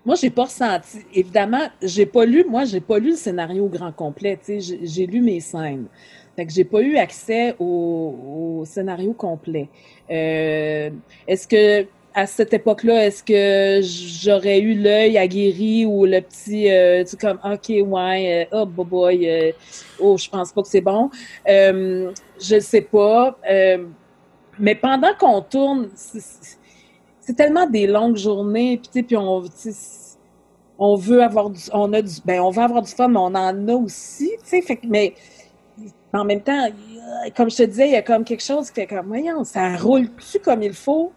[0.06, 1.00] moi, j'ai pas ressenti.
[1.14, 4.40] Évidemment, j'ai pas lu, moi, j'ai pas lu le scénario au grand complet.
[4.48, 5.88] J'ai lu mes scènes.
[6.36, 9.70] Fait que j'ai pas eu accès au, scénario complet.
[10.12, 10.90] Euh,
[11.28, 13.82] Est-ce que à cette époque-là, est-ce que
[14.24, 19.30] j'aurais eu l'œil aguerri ou le petit, euh, tu comme, ok, ouais, euh, oh boy,
[19.30, 19.52] euh,
[20.00, 21.10] oh, je pense pas que c'est bon.
[21.46, 23.38] Euh, je sais pas.
[24.58, 29.44] Mais pendant qu'on tourne, c'est tellement des longues journées, puis puis on,
[30.80, 33.36] on veut avoir du, on a du, ben on veut avoir du fun, mais on
[33.36, 35.14] en a aussi, tu sais, fait mais
[36.14, 36.70] en même temps,
[37.36, 39.76] comme je te disais, il y a comme quelque chose qui fait comme, voyons, ça
[39.76, 41.12] roule plus comme il faut?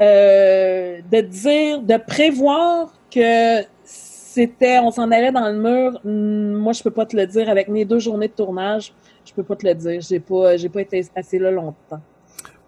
[0.00, 6.00] Euh, de dire, de prévoir que c'était, on s'en allait dans le mur.
[6.04, 7.48] Hmm, moi, je peux pas te le dire.
[7.48, 8.92] Avec mes deux journées de tournage,
[9.24, 10.00] je peux pas te le dire.
[10.00, 12.00] J'ai pas, j'ai pas été assez là longtemps.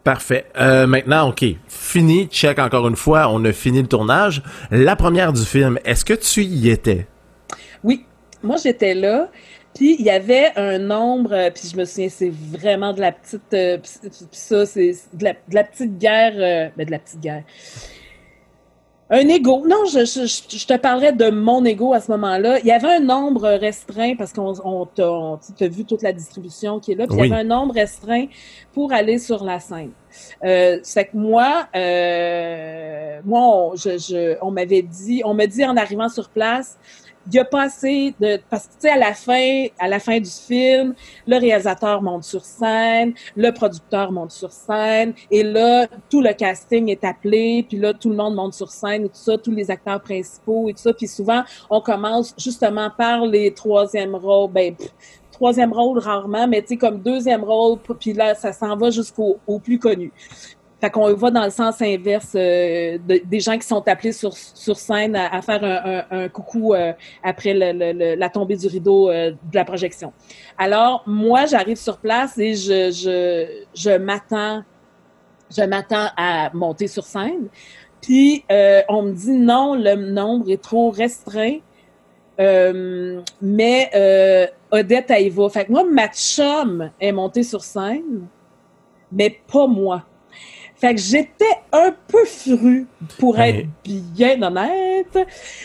[0.04, 0.46] Parfait.
[0.56, 1.44] Euh, maintenant, OK.
[1.66, 2.28] Fini.
[2.28, 3.28] Check encore une fois.
[3.28, 4.40] On a fini le tournage.
[4.70, 7.08] La première du film, est-ce que tu y étais?
[7.82, 8.06] Oui.
[8.42, 9.28] Moi, j'étais là.
[9.76, 13.12] Puis il y avait un nombre, euh, puis je me souviens, c'est vraiment de la
[13.12, 13.76] petite, euh,
[14.32, 17.44] ça, c'est de la, de la, petite guerre, euh, ben de la petite guerre.
[19.08, 19.64] Un ego.
[19.68, 22.58] Non, je, je, je, te parlerai de mon ego à ce moment-là.
[22.58, 26.92] Il y avait un nombre restreint parce qu'on on, t'a vu toute la distribution qui
[26.92, 27.06] est là.
[27.06, 28.26] Puis il y avait un nombre restreint
[28.72, 29.92] pour aller sur la scène.
[30.44, 35.64] Euh, c'est que moi, euh, moi, on, je, je, on m'avait dit, on m'a dit
[35.64, 36.76] en arrivant sur place,
[37.30, 40.18] il a pas assez de parce que tu sais à la fin à la fin
[40.18, 40.94] du film
[41.26, 46.88] le réalisateur monte sur scène le producteur monte sur scène et là tout le casting
[46.88, 49.70] est appelé puis là tout le monde monte sur scène et tout ça tous les
[49.70, 54.74] acteurs principaux et tout ça puis souvent on commence justement par les troisième rôles ben
[55.36, 59.38] troisième rôle rarement, mais tu sais, comme deuxième rôle, puis là, ça s'en va jusqu'au
[59.62, 60.10] plus connu.
[60.78, 64.76] Fait qu'on va dans le sens inverse euh, des gens qui sont appelés sur, sur
[64.76, 70.12] scène à, faire un, coucou euh, après la tombée du rideau euh, de la projection.
[70.58, 74.62] Alors, moi, j'arrive sur place et je, je, je m'attends
[75.56, 77.48] je m'attends à monter sur scène.
[78.02, 81.58] Puis, on me dit non, le nombre est trop restreint.
[83.40, 85.50] mais Odette, elle y.
[85.50, 88.26] Fait que moi, ma chum est montée sur scène,
[89.10, 90.04] mais pas moi.
[90.78, 92.86] Fait que j'étais un peu fru,
[93.18, 95.18] pour être bien honnête.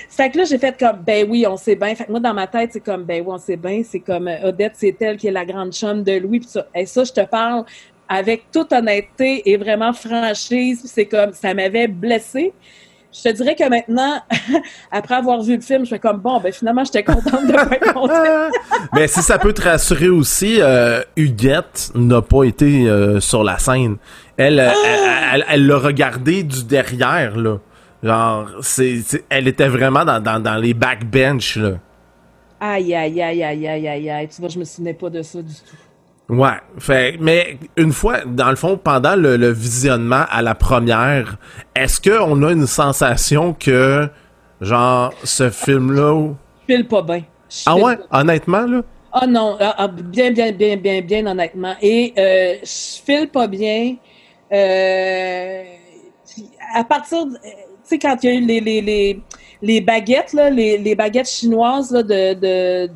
[0.10, 1.94] Fait que là, j'ai fait comme, ben oui, on sait bien.
[1.96, 3.82] Fait que moi, dans ma tête, c'est comme, ben oui, on sait bien.
[3.84, 6.40] C'est comme, euh, Odette, c'est elle qui est la grande chum de Louis.
[6.40, 7.66] Puis ça, et ça, je te parle
[8.08, 10.82] avec toute honnêteté et vraiment franchise.
[10.86, 12.54] C'est comme, ça m'avait blessée.
[13.14, 14.22] Je te dirais que maintenant,
[14.92, 17.76] après avoir vu le film, je fais comme bon, ben finalement, j'étais contente de pas
[17.76, 18.12] être contente.
[18.94, 23.58] Mais si ça peut te rassurer aussi, euh, Huguette n'a pas été euh, sur la
[23.58, 23.98] scène.
[24.42, 25.32] Elle, Ah!
[25.34, 27.58] elle, elle l'a regardé du derrière là.
[28.04, 29.00] Genre, c'est,
[29.30, 31.74] elle était vraiment dans, dans, dans les backbench là.
[32.60, 34.28] Aïe, aïe, aïe, aïe, aïe, aïe, aïe.
[34.28, 35.76] Tu vois, je me souvenais pas de ça du tout.
[36.30, 41.38] Ouais, fait, mais une fois, dans le fond, pendant le, le visionnement à la première,
[41.76, 44.08] est-ce que on a une sensation que,
[44.62, 46.30] genre, ce film-là,
[46.70, 47.24] Je file pas bien.
[47.66, 48.22] Ah ouais, pas.
[48.22, 51.76] honnêtement là, Ah non, ah, ah, bien, bien, bien, bien, bien, honnêtement.
[51.82, 53.96] Et euh, je file pas bien.
[54.52, 55.64] Euh,
[56.74, 57.40] à partir, de- tu
[57.84, 59.22] sais, quand il y a eu les, les, les,
[59.62, 62.92] les baguettes, là, les, les baguettes chinoises là, de, de,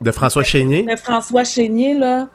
[0.00, 0.82] de François Chénier?
[0.82, 2.28] de François Chénier, là,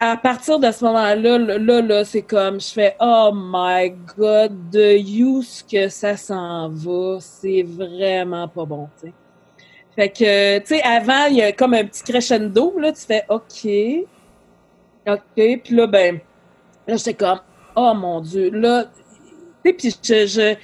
[0.00, 4.70] à partir de ce moment-là, là, là, là, c'est comme, je fais, oh my god,
[4.70, 9.12] de use que ça s'en va, c'est vraiment pas bon, tu sais.
[9.96, 13.24] Fait que, tu sais, avant, il y a comme un petit crescendo, là, tu fais,
[13.28, 13.68] OK,
[15.08, 16.20] OK, puis là, ben,
[16.86, 17.40] là, j'étais comme,
[17.76, 18.84] oh mon Dieu, là,
[19.64, 20.54] tu sais, puis je, je,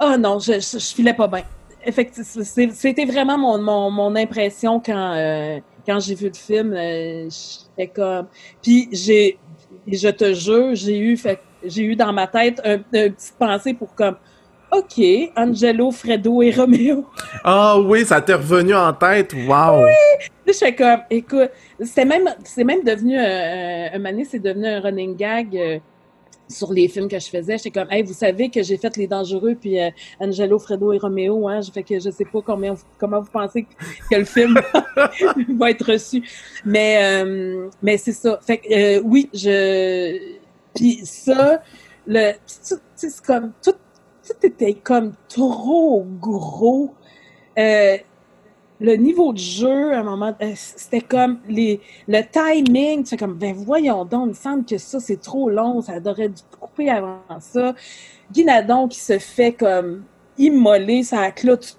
[0.00, 1.42] oh non, je, je, je filais pas bien.
[1.84, 6.72] Effectivement, c'est- c'était vraiment mon, mon, mon impression quand, euh, quand j'ai vu le film.
[6.74, 8.26] euh, J'étais comme,
[8.62, 9.38] puis j'ai,
[9.86, 12.82] et je te jure, j'ai eu, fait, j'ai eu dans ma tête un, une
[13.14, 14.16] petite pensée pour comme,
[14.70, 15.00] OK,
[15.34, 17.06] Angelo, Fredo et Roméo.
[17.42, 19.86] Ah oui, ça t'est revenu en tête, wow.
[19.86, 19.92] Là,
[20.46, 24.80] je fais comme, écoute, c'était même, c'est même devenu, un, un mané, c'est devenu un
[24.80, 25.78] running gag euh,
[26.48, 27.58] sur les films que je faisais.
[27.58, 30.98] J'étais comme, hey, vous savez que j'ai fait Les Dangereux, puis euh, Angelo, Fredo et
[30.98, 34.58] Roméo, hein, je fais que je sais pas combien, comment vous pensez que, le film
[35.58, 36.22] va être reçu.
[36.64, 38.38] Mais, euh, mais c'est ça.
[38.42, 40.36] Fait que, euh, oui, je,
[40.74, 41.62] puis ça,
[42.06, 43.74] le, c'est comme, tout,
[44.26, 46.94] tout était comme trop gros.
[47.58, 47.96] Euh,
[48.80, 53.16] le niveau de jeu, à un moment, euh, c'était comme les, le timing, tu fais
[53.16, 56.42] comme, ben voyons donc, il me semble que ça, c'est trop long, ça aurait dû
[56.58, 57.74] couper avant ça.
[58.30, 60.04] Guy Nadon qui se fait comme
[60.36, 61.76] immoler sa clôture.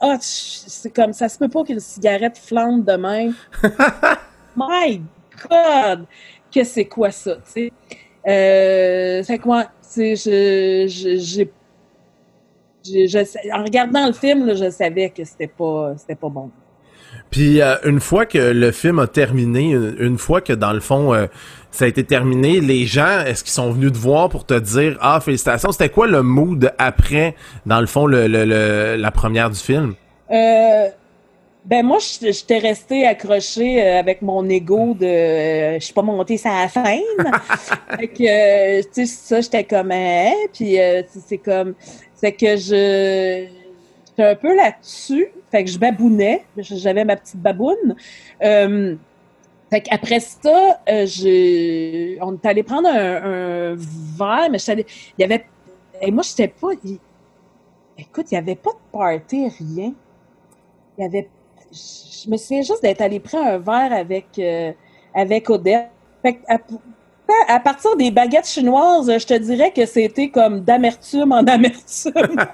[0.00, 3.34] Ah, c'est comme, ça se peut pas qu'une cigarette flambe de même.
[4.56, 5.00] My
[5.48, 6.06] God!
[6.52, 7.72] Que c'est quoi ça, tu sais?
[8.26, 11.52] Euh, fait que moi, tu sais, je, je, j'ai
[12.86, 16.50] je- je- en regardant le film, là, je savais que c'était pas, c'était pas bon.
[17.30, 20.80] Puis euh, une fois que le film a terminé, une, une fois que dans le
[20.80, 21.26] fond euh,
[21.70, 24.96] ça a été terminé, les gens, est-ce qu'ils sont venus te voir pour te dire
[25.00, 29.50] ah félicitations, c'était quoi le mood après dans le fond le, le- le- la première
[29.50, 29.94] du film?
[30.30, 30.88] Euh,
[31.66, 36.36] ben moi, j'étais restée accrochée euh, avec mon ego de, euh, je suis pas montée
[36.38, 37.02] sur la scène.
[37.98, 40.76] fait que, euh, tu sais, ça, j'étais comme, hein, puis
[41.10, 41.74] c'est- comme,
[42.14, 43.48] c'est que je,
[44.06, 45.26] j'étais un peu là-dessus.
[45.50, 47.96] Fait que je babounais, j'avais ma petite baboune.
[48.44, 48.94] Euh,
[49.70, 54.86] fait qu'après ça, j'ai, on est allé prendre un, un verre, mais allée-
[55.18, 55.44] il y avait,
[56.00, 57.00] et moi, j'étais pas, il-
[57.98, 59.92] écoute, il y avait pas de party, rien.
[60.98, 61.28] Il y avait,
[62.24, 64.72] je me souviens juste d'être allé prendre un verre avec, euh,
[65.14, 65.88] avec Odette.
[66.22, 66.58] Fait à,
[67.48, 72.12] à partir des baguettes chinoises, je te dirais que c'était comme d'amertume en amertume.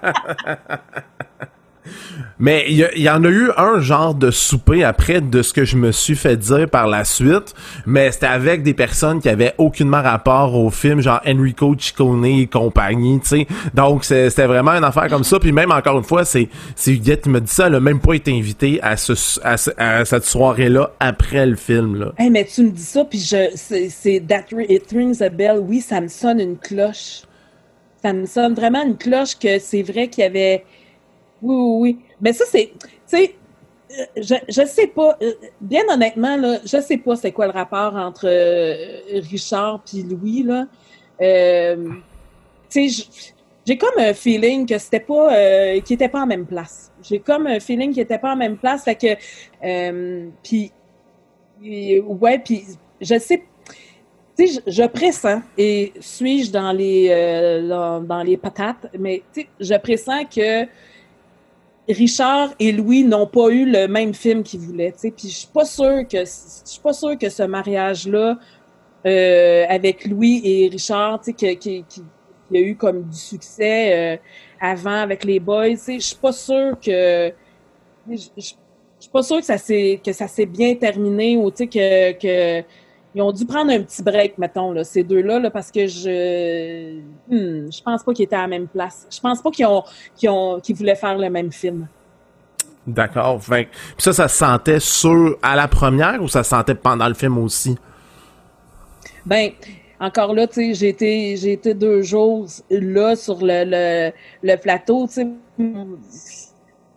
[2.39, 5.77] Mais il y, en a eu un genre de souper après de ce que je
[5.77, 7.55] me suis fait dire par la suite,
[7.87, 12.47] mais c'était avec des personnes qui avaient aucunement rapport au film, genre Enrico Ciccone et
[12.47, 13.47] compagnie, tu sais.
[13.75, 15.39] Donc c'était vraiment une affaire comme ça.
[15.39, 16.49] Puis même encore une fois, c'est
[16.87, 18.97] Huguette qui me dit ça, elle a même pas été invitée à
[19.43, 22.13] à, à cette soirée-là après le film là.
[22.19, 25.59] hey, mais tu me dis ça, puis je, c'est, that it rings a bell.
[25.61, 27.23] Oui, ça me sonne une cloche.
[28.03, 30.65] Ça me sonne vraiment une cloche que c'est vrai qu'il y avait.
[31.43, 31.99] Oui, oui, oui.
[32.21, 32.73] Mais ça, c'est.
[32.79, 33.35] Tu sais,
[33.99, 35.17] euh, je, je sais pas.
[35.23, 40.03] euh, Bien honnêtement, là, je sais pas c'est quoi le rapport entre euh, Richard puis
[40.03, 40.67] Louis, là.
[41.21, 41.89] Euh,
[42.71, 43.07] tu sais,
[43.67, 45.35] j'ai comme un feeling que c'était pas.
[45.37, 46.91] Euh, qu'ils étaient pas en même place.
[47.03, 48.85] J'ai comme un feeling qu'ils étaient pas en même place.
[48.85, 50.27] Fait que.
[50.43, 50.73] Puis.
[52.07, 52.65] Ouais, puis
[53.01, 53.43] je sais
[54.37, 57.09] tu sais, je, je pressens, et suis-je dans les
[57.69, 60.65] dans, dans les patates, mais tu sais, je pressens que
[61.89, 65.65] Richard et Louis n'ont pas eu le même film qu'ils voulaient, puis je suis pas
[65.65, 66.25] sûre que je
[66.65, 68.39] suis pas sûre que ce mariage-là
[69.05, 71.85] euh, avec Louis et Richard, qui, qui,
[72.51, 74.17] il y a eu comme du succès euh,
[74.61, 75.75] avant avec les boys.
[75.75, 77.33] Je suis pas sûre que
[78.09, 82.65] je suis pas sûre que ça s'est que ça s'est bien terminé ou que, que
[83.15, 86.99] ils ont dû prendre un petit break, mettons, là, ces deux-là, là, parce que je
[87.29, 89.07] hmm, je pense pas qu'ils étaient à la même place.
[89.11, 89.85] Je pense pas qu'ils ont
[90.17, 91.87] qu'ils ont qu'ils voulaient faire le même film.
[92.87, 93.39] D'accord.
[93.41, 97.15] Puis ça, ça se sentait sur à la première ou ça se sentait pendant le
[97.15, 97.77] film aussi?
[99.25, 99.53] Ben,
[100.01, 104.57] encore là, tu sais, j'ai été, j'ai été deux jours là sur le, le, le
[104.57, 105.29] plateau, tu sais.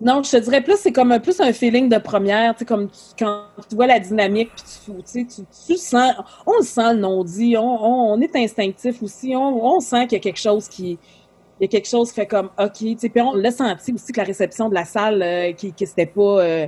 [0.01, 2.65] Non, je te dirais plus, c'est comme un, plus un feeling de première, tu sais,
[2.65, 6.13] comme tu- quand tu vois la dynamique, puis tu, tu sens,
[6.45, 10.17] on le sent le non-dit, on, on, on est instinctif aussi, on, on sent qu'il
[10.17, 10.99] y a quelque chose qui,
[11.59, 13.93] il y a quelque chose qui fait comme, OK, tu sais, puis on l'a senti
[13.93, 16.67] aussi que la réception de la salle, euh, qui, que c'était pas, euh,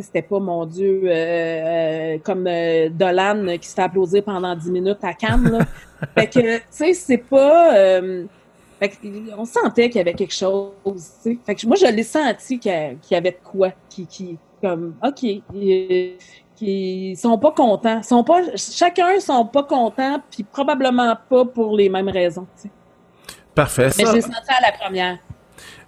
[0.00, 5.12] c'était pas, mon Dieu, euh, comme Dolan qui se fait applaudir pendant 10 minutes à
[5.12, 5.66] Cannes, là.
[6.16, 8.00] fait que, tu sais, c'est pas...
[8.82, 10.72] euh, fait on sentait qu'il y avait quelque chose,
[11.22, 11.38] tu sais.
[11.44, 15.22] Fait que moi, je l'ai senti qu'il y, avait de quoi, qui, qui comme, OK,
[15.22, 16.16] ils,
[16.56, 18.02] qui sont pas contents.
[18.02, 22.70] Sont pas, chacun sont pas contents, puis probablement pas pour les mêmes raisons, tu sais.
[23.54, 23.90] Parfait.
[23.98, 25.18] Mais je l'ai senti à la première.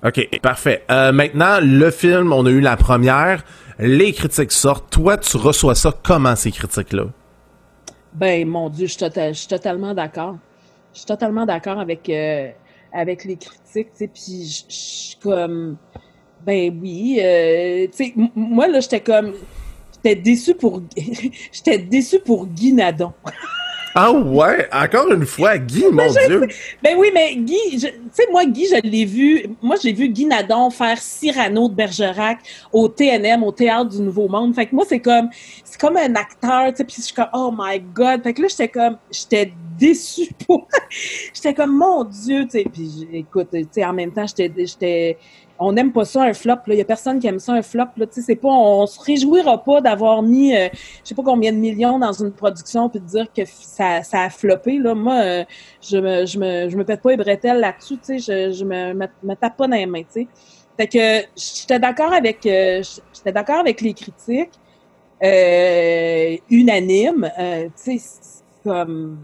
[0.05, 0.84] OK, parfait.
[0.90, 3.42] Euh, maintenant, le film, on a eu la première.
[3.78, 4.90] Les critiques sortent.
[4.90, 7.07] Toi, tu reçois ça comment, ces critiques-là?
[8.12, 10.36] Ben, mon Dieu, je suis, tota- totalement d'accord.
[10.92, 12.51] Je suis totalement d'accord avec, euh,
[12.95, 15.76] avec les critiques, tu sais, puis je suis comme,
[16.47, 19.34] ben oui, euh, tu sais, moi, là, j'étais comme,
[19.95, 20.80] j'étais déçue pour,
[21.53, 23.12] j'étais déçue pour Guy Nadon.
[23.97, 26.49] Ah ouais, encore une fois, Guy, mon Dieu.
[26.82, 30.26] Ben oui, mais Guy, tu sais, moi, Guy, je l'ai vu, moi, j'ai vu Guy
[30.26, 32.38] Nadon faire Cyrano de Bergerac
[32.72, 34.53] au TNM, au Théâtre du Nouveau Monde.
[34.53, 35.28] Fait que moi, c'est comme,
[35.62, 38.24] c'est comme un acteur, tu sais, puis je suis comme, oh my God.
[38.24, 40.66] Fait que là, j'étais comme, j'étais déçue pour,
[41.32, 42.64] j'étais comme, mon Dieu, tu sais.
[42.72, 45.18] Puis écoute, tu sais, en même temps, j'étais, j'étais,
[45.59, 46.57] on n'aime pas ça, un flop.
[46.68, 48.07] Il y a personne qui aime ça, un flop, là.
[48.11, 51.98] C'est pas, on, se réjouira pas d'avoir mis, euh, je sais pas combien de millions
[51.98, 54.94] dans une production puis de dire que ça, ça a floppé, là.
[54.94, 55.44] Moi, euh,
[55.80, 59.07] je me, je me, je me pète pas les bretelles là-dessus, je, je me, me,
[59.22, 60.28] me tape pas dans les mains, tu sais.
[60.76, 62.82] Fait que j'étais d'accord avec, euh,
[63.12, 64.50] j'étais d'accord avec les critiques,
[65.22, 69.18] euh, unanimes, euh, tu sais, comme,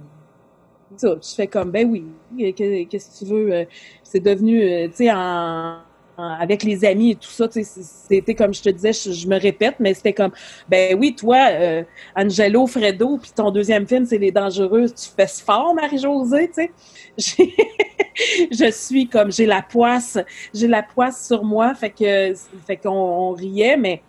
[0.97, 2.05] ça, fais comme, ben oui,
[2.53, 3.65] que- qu'est-ce que tu veux, euh,
[4.05, 5.79] c'est devenu, tu sais, en-
[6.19, 9.95] avec les amis et tout ça, c'était comme je te disais, je, me répète, mais
[9.95, 10.33] c'était comme,
[10.69, 11.83] ben oui, toi, euh,
[12.17, 16.71] Angelo, Fredo, puis ton deuxième film, c'est Les Dangereuses, tu fais ce fort, Marie-Josée, tu
[17.17, 17.51] sais.
[18.51, 20.19] Je suis comme, j'ai la poisse,
[20.53, 22.35] j'ai la poisse sur moi, fait que,
[22.67, 24.03] fait qu'on on riait, mais,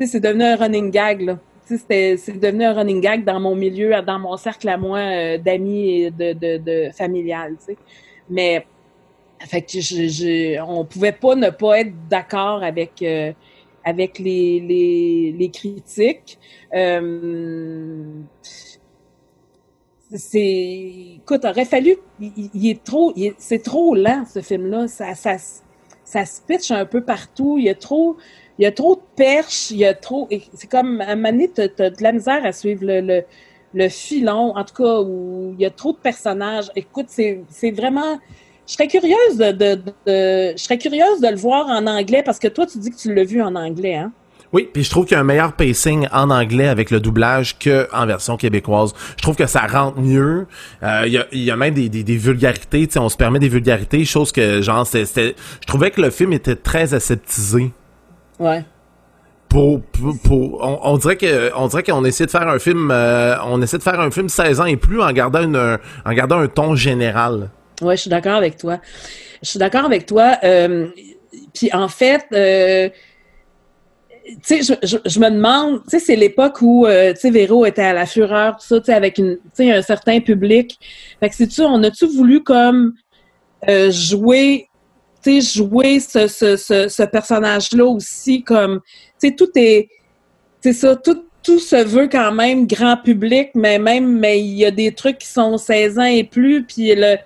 [0.00, 1.38] c'est devenu un running gag, là.
[1.66, 6.02] C'est devenu un running gag dans mon milieu, dans mon cercle à moi euh, d'amis
[6.02, 7.76] et de, de, de familial, tu sais.
[8.28, 8.66] Mais,
[9.40, 13.32] fait que je, je, on pouvait pas ne pas être d'accord avec euh,
[13.84, 16.38] avec les, les, les critiques.
[16.74, 18.22] Euh,
[20.14, 24.86] c'est, écoute, aurait fallu, il, il- est trop, c'est trop lent ce film-là.
[24.88, 25.36] Ça, ça,
[26.04, 27.56] ça se pitch un peu partout.
[27.58, 28.16] Il y a trop,
[28.58, 29.70] il y a trop de perches.
[29.70, 33.00] Il y a trop, c'est comme à un moment de la misère à suivre le,
[33.00, 33.22] le,
[33.72, 34.56] le filon.
[34.56, 36.70] En tout cas, où il y a trop de personnages.
[36.76, 38.18] Écoute, c'est, c'est vraiment.
[38.66, 39.74] Je serais curieuse de, de,
[40.06, 42.96] de- je serais curieuse de le voir en anglais parce que toi, tu dis que
[42.96, 44.12] tu l'as vu en anglais, hein?
[44.52, 47.58] Oui, puis je trouve qu'il y a un meilleur pacing en anglais avec le doublage
[47.58, 48.92] que en version québécoise.
[49.16, 50.46] Je trouve que ça rentre mieux.
[50.84, 53.16] Euh, Il y, a, y a même des, des, des vulgarités, tu sais, on se
[53.16, 56.94] permet des vulgarités, chose que genre c'était, c'était- je trouvais que le film était très
[56.94, 57.72] aseptisé.
[58.38, 58.64] Ouais.
[59.48, 62.90] Pour, pour, pour- on, on dirait que on dirait qu'on essaie de faire un film
[62.92, 66.12] euh, on essaie de faire un film 16 ans et plus en gardant une en
[66.12, 67.50] gardant un ton général.
[67.82, 68.80] Ouais, je suis d'accord avec toi.
[69.42, 70.38] Je suis d'accord avec toi.
[70.44, 70.88] Euh,
[71.52, 72.88] puis en fait, euh,
[74.46, 77.82] tu sais, je, me demande, tu sais, c'est l'époque où, euh, tu sais, Véro était
[77.82, 80.78] à la fureur, tout ça, tu sais, avec tu un certain public.
[81.20, 82.94] Fait que c'est-tu, on a-tu voulu comme
[83.90, 84.68] jouer,
[85.22, 88.80] tu sais, jouer ce, ce, ce, ce personnage-là aussi comme,
[89.20, 89.88] tu sais, tout est,
[90.62, 94.64] c'est ça, tout, tout se veut quand même grand public, mais même, mais il y
[94.64, 97.18] a des trucs qui sont 16 ans et plus, puis le,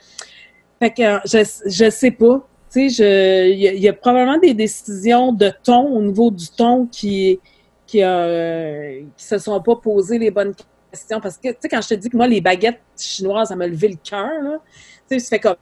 [0.81, 2.47] fait que euh, je, je sais pas.
[2.73, 6.03] Tu sais, je, il y, a- il y a probablement des décisions de ton au
[6.03, 7.41] niveau du ton qui,
[7.87, 10.55] qui, euh, qui se sont pas posées les bonnes
[10.91, 11.21] questions.
[11.21, 13.67] Parce que, tu sais, quand je te dis que moi, les baguettes chinoises, ça m'a
[13.67, 14.59] levé le cœur, là.
[15.11, 15.57] Tu sais, ça fait comme,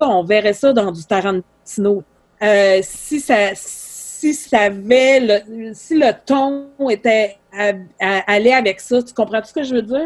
[0.00, 2.04] on verrait ça dans du Tarantino.
[2.42, 8.78] Euh, si ça, si ça avait, le, si le ton était, à, à- allait avec
[8.80, 9.96] ça, tu comprends tout ce que je veux dire?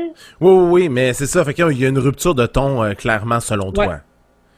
[0.41, 2.95] Oui oui, oui mais c'est ça fait qu'il y a une rupture de ton euh,
[2.95, 3.73] clairement selon Ouais.
[3.87, 4.01] toi.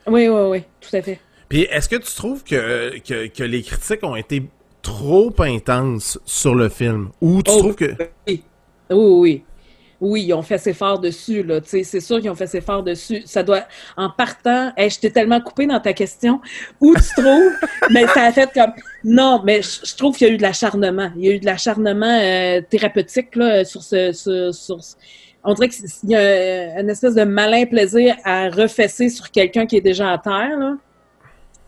[0.07, 1.19] Oui, oui, oui, tout à fait.
[1.49, 4.43] Puis est-ce que tu trouves que, que, que les critiques ont été
[4.81, 7.11] trop intenses sur le film?
[7.21, 7.95] Ou tu Oh, trouves que...
[8.27, 8.43] Oui,
[8.91, 9.45] oui, oui.
[10.05, 11.61] Oui, ils ont fait ses efforts dessus, là.
[11.65, 13.23] C'est sûr qu'ils ont fait ses efforts dessus.
[13.25, 13.63] Ça doit,
[13.97, 16.41] en partant, hey, je t'ai tellement coupé dans ta question.
[16.81, 17.53] Où tu trouves?
[17.91, 18.73] mais ça a fait comme,
[19.05, 21.13] non, mais je, trouve qu'il y a eu de l'acharnement.
[21.17, 24.97] Il y a eu de l'acharnement euh, thérapeutique, là, sur ce, sur, sur ce-
[25.45, 29.77] on dirait qu'il y a une espèce de malin plaisir à refesser sur quelqu'un qui
[29.77, 30.77] est déjà à terre, là.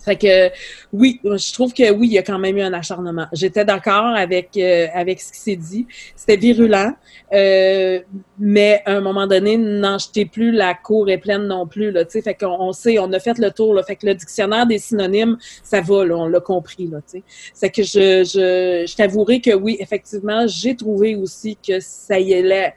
[0.04, 0.50] Fait que
[0.92, 3.26] oui, je trouve que oui, il y a quand même eu un acharnement.
[3.32, 5.86] J'étais d'accord avec euh, avec ce qui s'est dit.
[6.14, 6.92] C'était virulent,
[7.32, 8.00] euh,
[8.38, 11.90] mais à un moment donné, n'en jetez plus, la cour est pleine non plus.
[11.90, 13.72] Là, fait qu'on on sait, on a fait le tour.
[13.72, 16.86] Là, fait que le dictionnaire des synonymes, ça va, là, on l'a compris.
[16.86, 17.22] Là, tu sais.
[17.54, 22.34] c'est que je, je, je t'avouerai que oui, effectivement, j'ai trouvé aussi que ça y
[22.34, 22.74] allait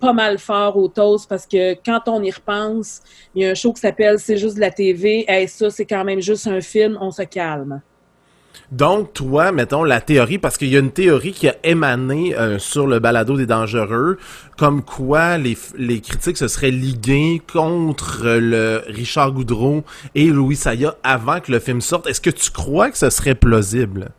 [0.00, 3.00] pas mal fort au toast parce que quand on y repense,
[3.34, 5.24] il y a un show qui s'appelle C'est juste de la TV.
[5.28, 7.80] Hey, ça, c'est quand même juste un film, on se calme.
[8.70, 12.58] Donc, toi, mettons, la théorie, parce qu'il y a une théorie qui a émané euh,
[12.58, 14.18] sur le balado des dangereux,
[14.58, 19.84] comme quoi les, les critiques se seraient liguées contre euh, le Richard Goudreau
[20.14, 22.06] et Louis Saya avant que le film sorte.
[22.08, 24.10] Est-ce que tu crois que ce serait plausible?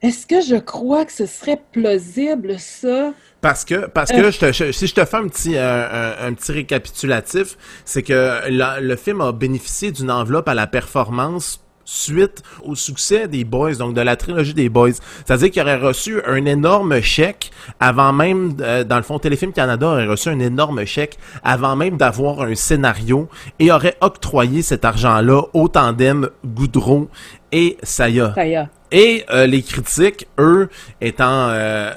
[0.00, 3.14] Est-ce que je crois que ce serait plausible, ça?
[3.44, 4.22] Parce que, parce Euh.
[4.22, 7.58] que je te- je- si je te fais un petit, euh, un, un petit récapitulatif,
[7.84, 13.28] c'est que la- le film a bénéficié d'une enveloppe à la performance suite au succès
[13.28, 14.92] des Boys, donc de la trilogie des Boys.
[15.26, 19.88] C'est-à-dire qu'il aurait reçu un énorme chèque avant même, euh, dans le fond, Téléfilm Canada
[19.88, 23.28] aurait reçu un énorme chèque avant même d'avoir un scénario
[23.58, 27.10] et aurait octroyé cet argent-là au tandem Goudreau
[27.52, 28.32] et Saya.
[28.38, 28.68] Est.
[28.90, 30.70] Et euh, les critiques, eux,
[31.02, 31.92] étant euh,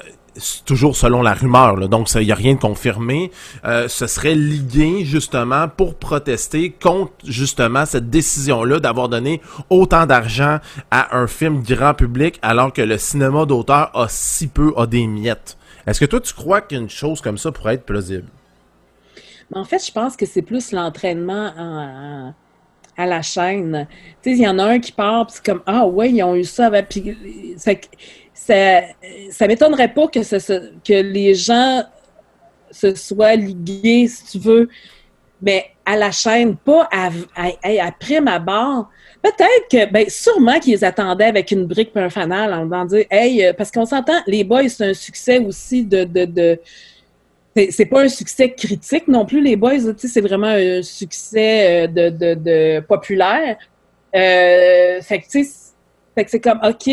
[0.64, 3.30] toujours selon la rumeur, donc il n'y a rien de confirmé,
[3.64, 10.58] euh, se seraient ligués justement pour protester contre justement cette décision-là d'avoir donné autant d'argent
[10.90, 15.06] à un film grand public alors que le cinéma d'auteur a si peu, a des
[15.06, 15.56] miettes.
[15.86, 18.28] Est-ce que toi tu crois qu'une chose comme ça pourrait être plausible?
[19.50, 22.34] Mais en fait, je pense que c'est plus l'entraînement en- en-
[22.98, 23.86] à la chaîne.
[24.22, 26.22] Tu sais, il y en a un qui part, puis c'est comme Ah ouais, ils
[26.22, 26.82] ont eu ça avant.
[26.82, 27.16] Puis,
[28.38, 28.82] ça,
[29.30, 31.82] ça, m'étonnerait pas que, que les gens
[32.70, 34.68] se soient ligués, si tu veux,
[35.42, 38.88] mais à la chaîne, pas à, à, à- à.
[39.20, 43.44] Peut-être que, ben, sûrement qu'ils attendaient avec une brique et un fanal en dire, hey,
[43.44, 46.60] euh, parce qu'on s'entend, les boys, c'est un succès aussi de, de, de
[47.70, 52.10] c'est pas un succès critique non plus, les boys, c'est vraiment un succès euh, de,
[52.10, 53.56] de, de populaire.
[54.14, 55.50] Euh, fait que, tu sais,
[56.28, 56.88] c'est comme, OK,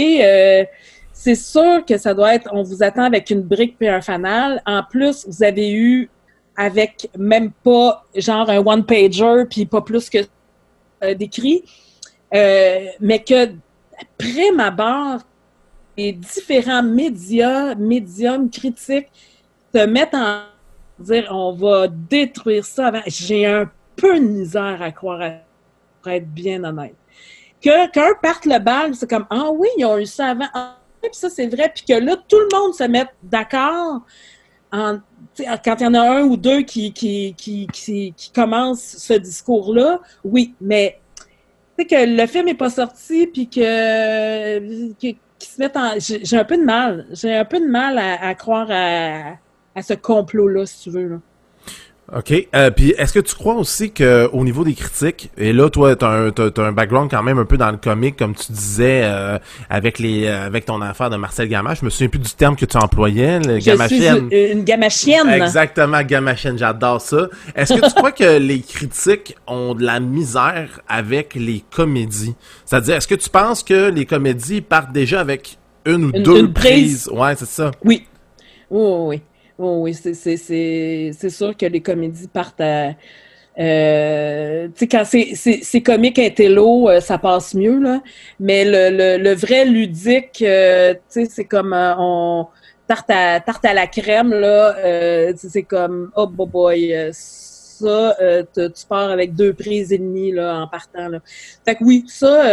[1.17, 4.61] c'est sûr que ça doit être, on vous attend avec une brique puis un fanal.
[4.65, 6.09] En plus, vous avez eu
[6.57, 10.17] avec même pas genre un one-pager puis pas plus que
[11.03, 11.63] euh, d'écrit,
[12.33, 13.53] euh, mais que
[14.17, 15.21] prime abord,
[15.97, 19.07] les différents médias, médiums critiques
[19.73, 20.41] se mettent en
[20.99, 23.01] dire on va détruire ça avant.
[23.07, 25.31] J'ai un peu de misère à croire, à-
[26.01, 26.95] pour être bien honnête.
[27.61, 27.87] Qu'un
[28.21, 30.49] parte le bal, c'est comme ah oui, ils ont eu ça avant.
[31.11, 34.01] Puis ça c'est vrai, puis que là tout le monde se met d'accord.
[34.71, 39.13] Quand il y en a un ou deux qui, qui, qui, qui, qui commencent ce
[39.13, 40.99] discours-là, oui, mais
[41.77, 45.93] tu sais que le film n'est pas sorti, puis que, qu'ils se mettent en...
[45.99, 47.05] J'ai un peu de mal.
[47.11, 49.33] J'ai un peu de mal à, croire à,
[49.75, 51.19] à ce complot-là, si tu veux.
[52.15, 52.47] OK.
[52.55, 55.95] Euh, Puis est-ce que tu crois aussi que au niveau des critiques, et là, toi,
[55.95, 58.51] t'as un, t'as, t'as un background quand même un peu dans le comique, comme tu
[58.51, 59.39] disais, euh,
[59.71, 61.79] avec les euh, avec ton affaire de Marcel Gamache.
[61.79, 64.29] Je me souviens plus du terme que tu employais, le Je suis gamachienne.
[64.31, 65.29] une, une gamachienne.
[65.29, 67.27] Exactement, gamachienne, j'adore ça.
[67.55, 72.35] Est-ce que tu crois que les critiques ont de la misère avec les comédies?
[72.65, 76.39] C'est-à-dire, est-ce que tu penses que les comédies partent déjà avec une ou Une- deux
[76.39, 77.07] une prise?
[77.07, 77.09] prises?
[77.11, 77.71] Ouais, c'est ça.
[77.83, 78.05] Oui.
[78.69, 79.21] Oui, oui, oui.
[79.57, 80.15] Oui, c'est-
[81.29, 82.93] sûr que les comédies partent à...
[83.57, 85.33] Euh, tu sais, quand c'est-
[85.81, 88.01] comique intello, euh, ça passe mieux, là.
[88.39, 92.47] Mais le, le, le vrai ludique, euh, tu sais, c'est comme euh, on...
[92.87, 98.15] Tarte à, tarte à la crème, là, euh, c'est comme, oh boy, boy, euh, ça,
[98.21, 101.19] euh, tu pars avec deux prises et demie, là, en partant, là.
[101.65, 102.45] Fait que oui, ça,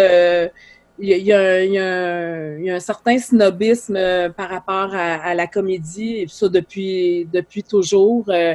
[0.98, 7.26] il y a, un- certain snobisme euh, par rapport à, la comédie, et ça depuis,
[7.32, 8.24] depuis toujours.
[8.28, 8.54] Euh,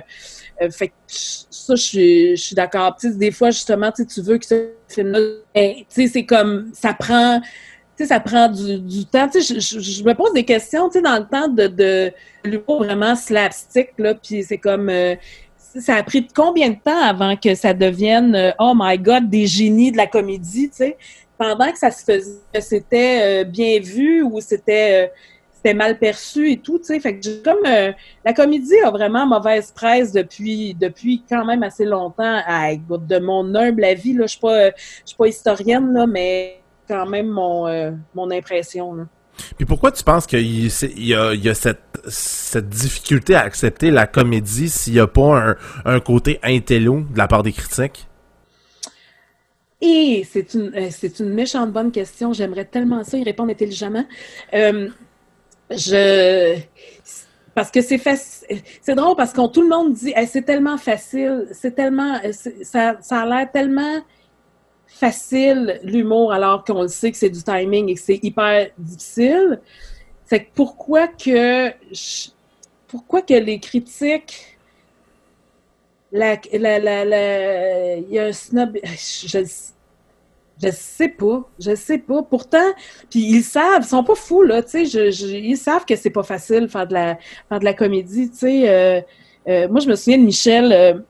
[0.61, 2.95] euh, fait que ça, je suis, d'accord.
[3.03, 5.19] Des fois, justement, tu veux que ce film-là,
[5.53, 7.41] ben, c'est comme, ça prend,
[7.99, 9.29] ça prend du, du temps.
[9.33, 12.11] Je, me pose des questions, dans le temps de, de
[12.43, 14.91] l'humour vraiment slapstick, là, puis c'est comme,
[15.79, 19.91] ça a pris combien de temps avant que ça devienne oh my god des génies
[19.91, 20.97] de la comédie, tu sais,
[21.37, 25.13] pendant que ça se faisait, c'était euh, bien vu ou c'était euh,
[25.53, 26.99] c'était mal perçu et tout, tu sais.
[26.99, 27.63] Fait que comme
[28.23, 32.41] la comédie a vraiment mauvaise presse depuis depuis quand même assez longtemps.
[32.87, 34.73] De mon humble avis, là, je suis pas je
[35.05, 37.65] suis pas historienne là, mais quand même mon
[38.13, 38.93] mon impression.
[38.93, 39.05] Là.
[39.55, 43.91] Puis pourquoi tu penses qu'il y a, il y a cette, cette difficulté à accepter
[43.91, 48.06] la comédie s'il n'y a pas un, un, côté intello de la part des critiques?
[49.81, 52.33] Et c'est une, euh, c'est une méchante bonne question.
[52.33, 54.05] J'aimerais tellement ça y répondre intelligemment.
[54.53, 54.89] Euh,
[55.69, 56.57] je
[57.53, 58.61] parce que c'est facile.
[58.81, 62.19] C'est drôle parce que tout le monde dit c'est tellement facile, c'est tellement
[62.63, 64.01] ça, ça a l'air tellement
[64.87, 69.59] facile l'humour alors qu'on le sait que c'est du timing et que c'est hyper difficile.
[70.25, 71.71] C'est pourquoi que
[72.87, 74.56] pourquoi que les critiques
[76.17, 79.43] la, la, la, il y a un snob je,
[80.61, 82.23] je sais pas, je sais pas.
[82.23, 82.73] Pourtant,
[83.09, 86.23] puis ils savent, ils sont pas fous là, tu sais, ils savent que c'est pas
[86.23, 87.17] facile faire de la
[87.49, 88.69] faire de la comédie, tu sais.
[88.69, 89.01] Euh,
[89.47, 91.03] euh, moi, je me souviens de Michel.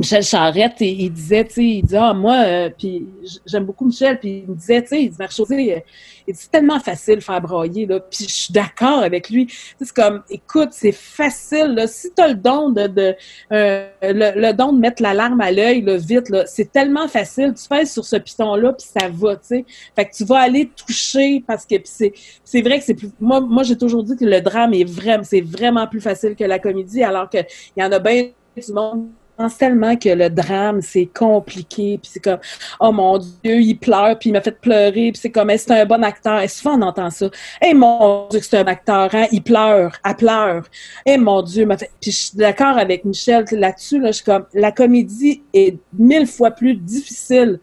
[0.00, 3.06] Michel Charrette, et, il disait, tu sais, il dit, ah, moi, euh, puis
[3.44, 6.80] j'aime beaucoup Michel, puis il me disait, tu sais, il dit, Marie-Josée, euh, c'est tellement
[6.80, 9.52] facile faire broyer, là, puis je suis d'accord avec lui.
[9.78, 13.14] C'est comme, écoute, c'est facile, là, si t'as le don de, de
[13.52, 17.64] euh, le, don de mettre l'alarme à l'œil, là, vite, là, c'est tellement facile, tu
[17.68, 19.64] fais sur ce piton-là, puis ça va, tu sais.
[19.94, 23.40] Fait que tu vas aller toucher, parce que c'est, c'est vrai que c'est plus, moi,
[23.40, 26.58] moi, j'ai toujours dit que le drame est vraiment, c'est vraiment plus facile que la
[26.58, 27.38] comédie, alors que
[27.76, 29.10] il y en a bien du monde
[29.48, 32.38] tellement que le drame, c'est compliqué, puis c'est comme,
[32.80, 35.86] oh mon Dieu, il pleure, puis il m'a fait pleurer, puis c'est comme, c'est un
[35.86, 36.40] bon acteur.
[36.40, 37.28] Et souvent, on entend ça.
[37.64, 39.26] Eh mon Dieu, c'est un acteur, hein?
[39.32, 40.64] Il pleure, elle pleure.
[41.06, 41.90] Eh mon Dieu, m'a fait...
[42.00, 46.26] Puis je suis d'accord avec Michel là-dessus, là, je suis comme, la comédie est mille
[46.26, 47.60] fois plus difficile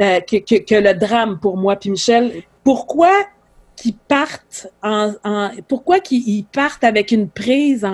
[0.00, 1.76] euh, que, que, que, le drame pour moi.
[1.76, 3.10] Puis Michel, pourquoi
[3.76, 7.86] qu'ils partent en, en pourquoi qu'ils partent avec une prise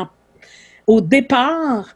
[0.87, 1.95] au départ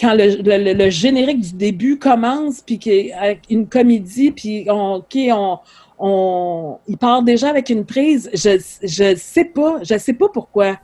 [0.00, 5.58] quand le, le, générique du début commence, puis avec une comédie, puis on, OK, on,
[5.98, 10.78] on, il part déjà avec une prise, je, je sais pas, je sais pas pourquoi.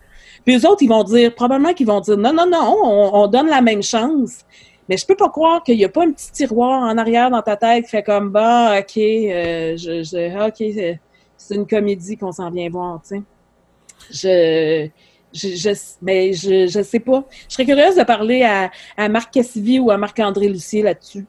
[0.45, 3.27] Puis eux autres, ils vont dire, probablement qu'ils vont dire, non, non, non, on, on
[3.29, 4.45] donne la même chance.
[4.89, 7.41] Mais je peux pas croire qu'il y a pas un petit tiroir en arrière dans
[7.41, 11.01] ta tête qui fait comme, bah, OK, euh, je, je, OK,
[11.37, 13.23] c'est une comédie qu'on s'en vient voir, tu sais.
[14.11, 14.91] Je
[15.35, 17.25] je, mais je, je sais pas.
[17.49, 21.27] Je serais curieuse de parler à, à Marc Cassivi ou à Marc-André Lucier là-dessus.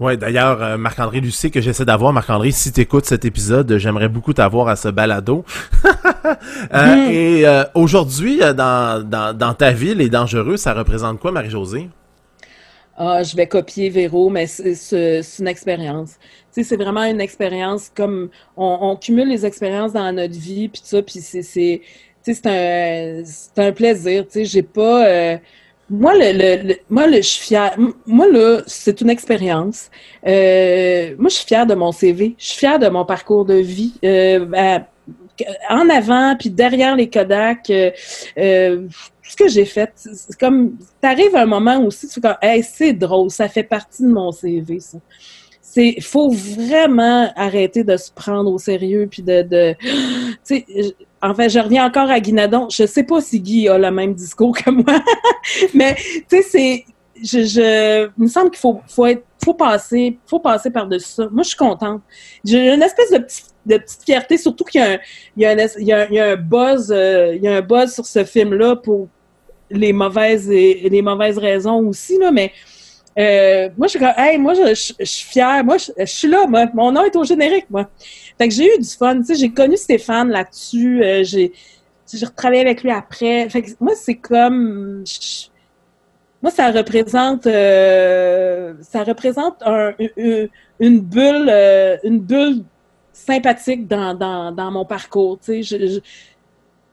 [0.00, 4.08] Ouais, d'ailleurs, euh, Marc-André Lucier, que j'essaie d'avoir, Marc-André, si tu écoutes cet épisode, j'aimerais
[4.08, 5.44] beaucoup t'avoir à ce balado.
[6.72, 7.10] Euh, mm.
[7.10, 11.90] Et euh, aujourd'hui, dans, dans, dans, ta vie, les dangereux, ça représente quoi, Marie-Josée?
[12.96, 16.12] Ah, je vais copier Véro, mais c'est une expérience.
[16.52, 20.68] Tu sais, c'est vraiment une expérience comme on, on, cumule les expériences dans notre vie,
[20.68, 21.82] puis ça, puis c'est
[22.32, 23.22] c'est un,
[23.62, 24.24] un plaisir.
[24.24, 25.06] Tu sais, j'ai pas.
[25.06, 25.38] Euh,
[25.90, 26.32] moi, le,
[26.66, 27.76] le, moi, le, je suis fière.
[28.06, 29.90] Moi, là, c'est une expérience.
[30.26, 32.34] Euh, moi, je suis fière de mon CV.
[32.38, 33.94] Je suis fière de mon parcours de vie.
[34.04, 34.78] Euh,
[35.68, 41.46] en avant, puis derrière les Kodak, ce que j'ai fait, c'est comme, t'arrives à un
[41.46, 44.98] moment aussi, tu fais comme, hey, c'est drôle, ça fait partie de mon CV, ça
[45.74, 49.74] c'est faut vraiment arrêter de se prendre au sérieux puis de, de
[51.24, 52.68] tu sais en fait je reviens encore à Guinadon.
[52.70, 55.02] Je sais pas si Guy a le même discours que moi
[55.74, 56.84] mais tu sais c'est
[57.22, 61.28] je, il me semble qu'il faut être passer faut passer par dessus ça.
[61.30, 62.02] Moi je suis contente.
[62.44, 64.80] J'ai une espèce de petite fierté surtout qu'il
[65.36, 69.08] y a un y buzz un buzz sur ce film là pour
[69.70, 70.48] les mauvaises
[71.02, 72.52] mauvaises raisons aussi là mais
[73.18, 75.64] euh, moi, je suis hey, moi, je, suis fière.
[75.64, 76.66] Moi, je, suis là, moi.
[76.74, 77.88] Mon nom est au générique, moi.
[78.38, 79.18] Fait que j'ai eu du fun.
[79.20, 81.02] Tu sais, j'ai connu Stéphane là-dessus.
[81.02, 81.52] Euh, j'ai,
[82.12, 83.48] j'ai retravaillé avec lui après.
[83.48, 85.04] Fait que moi, c'est comme,
[86.42, 89.94] moi, ça représente, euh, ça représente un,
[90.78, 92.64] une, bulle, euh, une bulle
[93.12, 95.38] sympathique dans, dans, dans mon parcours.
[95.38, 96.00] Tu sais, je,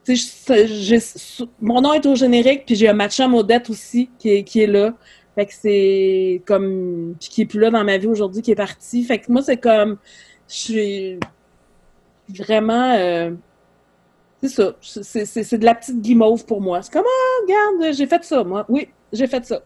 [0.07, 3.27] je, mon nom est au générique, puis j'ai un match à
[3.69, 4.93] aussi qui est, qui est là.
[5.35, 7.15] Fait que c'est comme.
[7.19, 9.03] Puis qui est plus là dans ma vie aujourd'hui, qui est parti.
[9.03, 9.97] Fait que moi, c'est comme.
[10.47, 11.19] Je suis
[12.29, 12.95] vraiment.
[12.97, 13.31] Euh,
[14.43, 14.73] c'est ça.
[14.81, 16.81] C'est de la petite guimauve pour moi.
[16.81, 18.65] C'est comme, ah, regarde, j'ai fait ça, moi.
[18.67, 19.61] Oui, j'ai fait ça.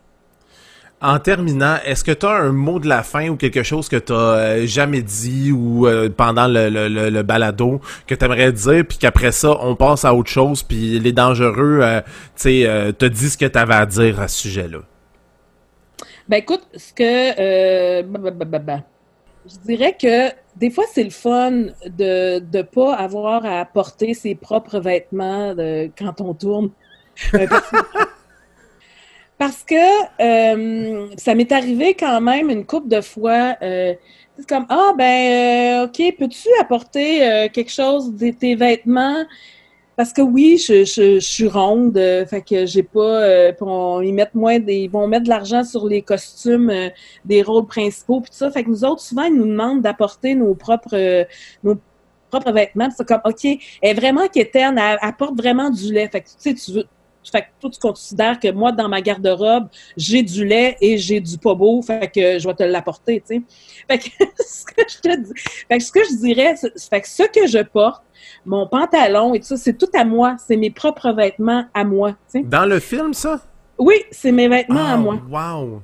[1.01, 3.97] En terminant, est-ce que tu as un mot de la fin ou quelque chose que
[3.97, 8.85] tu euh, jamais dit ou euh, pendant le, le, le, balado que tu aimerais dire,
[8.87, 11.81] puis qu'après ça, on passe à autre chose, puis les dangereux,
[12.35, 14.79] tu sais, te disent ce que tu avais à dire à ce sujet-là?
[16.27, 17.03] Ben écoute, ce que
[17.39, 18.79] euh, bah, bah, bah,
[19.45, 21.51] je dirais que des fois c'est le fun
[21.85, 25.55] de de pas avoir à porter ses propres vêtements
[25.97, 26.71] quand on tourne.
[27.35, 27.47] Euh,
[29.37, 29.75] parce que-
[30.21, 33.55] euh, ça m'est arrivé quand même une couple de fois.
[33.61, 33.93] euh,
[34.37, 37.19] c'est comme ah ben ok peux-tu apporter
[37.53, 39.23] quelque chose de tes vêtements
[39.95, 44.01] parce que oui je, je, je suis ronde euh, fait que j'ai pas euh, on-
[44.01, 46.89] ils mettent moins des, ils vont mettre de l'argent sur les costumes euh,
[47.23, 48.51] des rôles principaux puis ça.
[48.51, 51.23] Fait que nous autres souvent ils nous demandent d'apporter nos propres euh,
[51.63, 51.75] nos
[52.29, 52.89] propres vêtements.
[52.95, 56.09] C'est comme ok elle est vraiment quétaine elle apporte vraiment du lait.
[56.09, 56.85] Fait que tu sais tu veux
[57.31, 59.67] fait que toi, tu considères que moi, dans ma garde-robe,
[59.97, 63.35] j'ai du lait et j'ai du pas beau, fait que je vais te l'apporter, tu
[63.35, 63.41] sais.
[63.89, 65.31] Fait que ce que je te dis,
[65.67, 68.03] fait que ce que je dirais, c'est fait que ce que je porte,
[68.45, 72.11] mon pantalon et tout ça, c'est tout à moi, c'est mes propres vêtements à moi,
[72.11, 72.43] tu sais.
[72.43, 73.41] Dans le film, ça?
[73.77, 75.19] Oui, c'est mes vêtements à Ah, moi.
[75.29, 75.81] Wow!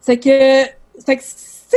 [0.00, 0.64] C'est que,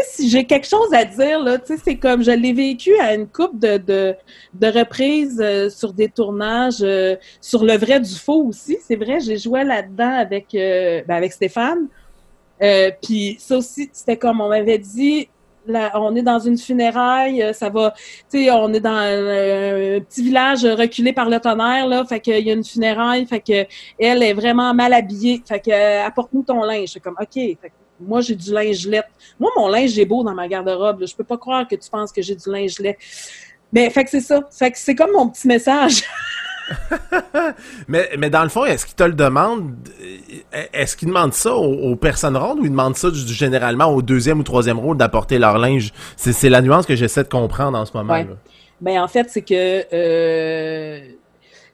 [0.04, 3.58] si j'ai quelque chose à dire, là, c'est comme je l'ai vécu à une coupe
[3.60, 8.78] de, de, reprises euh, sur des tournages, euh, sur le vrai du faux aussi.
[8.86, 11.88] C'est vrai, j'ai joué là-dedans avec, euh, ben, avec Stéphane.
[13.02, 15.28] Puis ça aussi, c'était comme on m'avait dit,
[15.68, 17.94] là, on est dans une funéraille, ça va,
[18.32, 22.46] tu sais, on est dans un, petit village reculé par le tonnerre, là, fait qu'il
[22.46, 23.68] y a une funéraille, fait que
[24.00, 26.90] elle est vraiment mal habillée, fait que apporte-nous ton linge.
[26.94, 29.04] C'est comme, OK, fait moi, j'ai du linge lait.
[29.40, 31.02] Moi, mon linge est beau dans ma garde-robe.
[31.02, 31.06] là.
[31.06, 32.98] Je peux pas croire que tu penses que j'ai du linge lait.
[33.72, 34.42] Mais, fait que c'est ça.
[34.52, 36.04] Fait que c'est comme mon petit message.
[37.88, 39.76] Mais, mais dans le fond, est-ce qu'il te le demande?
[40.02, 43.86] euh, Est-ce qu'il demande ça aux, aux personnes rondes ou il demande ça du- généralement
[43.94, 45.92] au deuxième ou troisième rôle d'apporter leur linge?
[46.18, 48.14] C'est c'est la nuance que j'essaie de comprendre en ce moment.
[48.14, 48.24] Ouais.
[48.24, 48.32] là.
[48.82, 51.00] Ben, en fait, c'est que euh,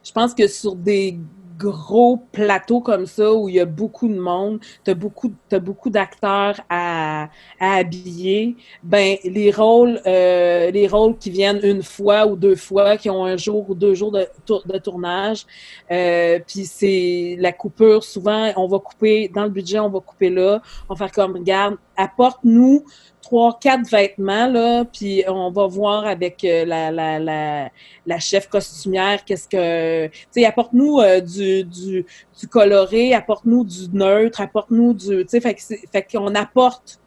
[0.03, 1.17] je pense que sur des
[1.61, 5.89] gros plateaux comme ça où il y a beaucoup de monde, t'as beaucoup, t'as beaucoup
[5.89, 8.55] d'acteurs à, habiller.
[8.83, 13.25] Ben les rôles, euh, les rôles qui viennent une fois ou deux fois, qui ont
[13.25, 15.45] un jour ou deux jours de tournage.
[15.91, 18.03] Euh, Puis c'est la coupure.
[18.03, 20.61] Souvent, on va couper dans le budget, on va couper là.
[20.89, 22.85] On va faire comme regarde, apporte-nous
[23.31, 27.69] trois, quatre vêtements, là, puis on va voir avec euh, la, la, la,
[28.05, 30.07] la chef costumière qu'est-ce que...
[30.07, 32.05] Tu sais, apporte-nous euh, du, du,
[32.37, 35.07] du coloré, apporte-nous du neutre, apporte-nous du...
[35.23, 35.57] Tu sais, fait
[35.89, 36.99] fait qu'on apporte...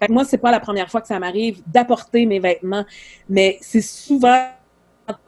[0.00, 2.86] Fait que moi, c'est pas la première fois que ça m'arrive d'apporter mes vêtements,
[3.28, 4.46] mais c'est souvent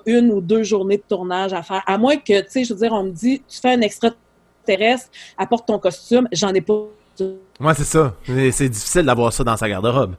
[0.07, 1.83] une ou deux journées de tournage à faire.
[1.87, 5.11] À moins que, tu sais, je veux dire, on me dit, tu fais un extraterrestre,
[5.37, 6.89] apporte ton costume, j'en ai pas.
[7.21, 8.15] Ouais, c'est ça.
[8.53, 10.15] C'est difficile d'avoir ça dans sa garde-robe.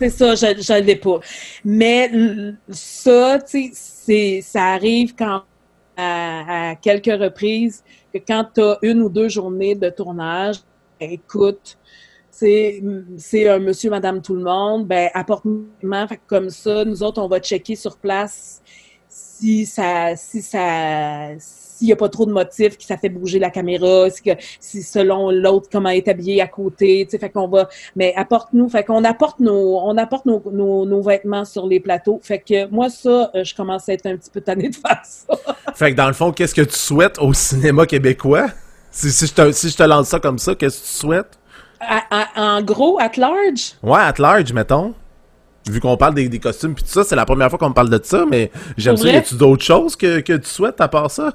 [0.00, 1.20] C'est ça, je je l'ai pas.
[1.64, 2.10] Mais
[2.70, 5.42] ça, tu sais, ça arrive quand
[5.96, 10.56] à, quelques reprises que quand tu as une ou deux journées de tournage,
[10.98, 11.76] ben, écoute,
[12.30, 12.82] c'est
[13.48, 17.76] un monsieur, madame, tout le monde, ben que comme ça, nous autres, on va checker
[17.76, 18.62] sur place
[19.10, 23.38] si ça si ça s'il n'y a pas trop de motifs, que ça fait bouger
[23.38, 24.30] la caméra, si, que,
[24.60, 28.68] si selon l'autre comment est habillé à côté, tu sais, fait qu'on va mais apporte-nous,
[28.68, 32.20] fait qu'on apporte nos, on apporte nos, nos, nos vêtements sur les plateaux.
[32.22, 35.00] Fait que moi, ça, euh, je commence à être un petit peu tannée de faire
[35.04, 35.34] ça.
[35.74, 38.48] Fait que dans le fond, qu'est-ce que tu souhaites au cinéma québécois?
[38.90, 41.38] Si, si, je, te, si je te lance ça comme ça, qu'est-ce que tu souhaites?
[41.80, 44.92] À- à- en gros, at large, Ouais, at large, mettons.
[45.68, 47.74] Vu qu'on parle des, des costumes pis tout ça, c'est la première fois qu'on me
[47.74, 49.08] parle de ça, mais j'aime ça.
[49.08, 51.34] Y a-tu d'autres choses que, que tu souhaites à part ça?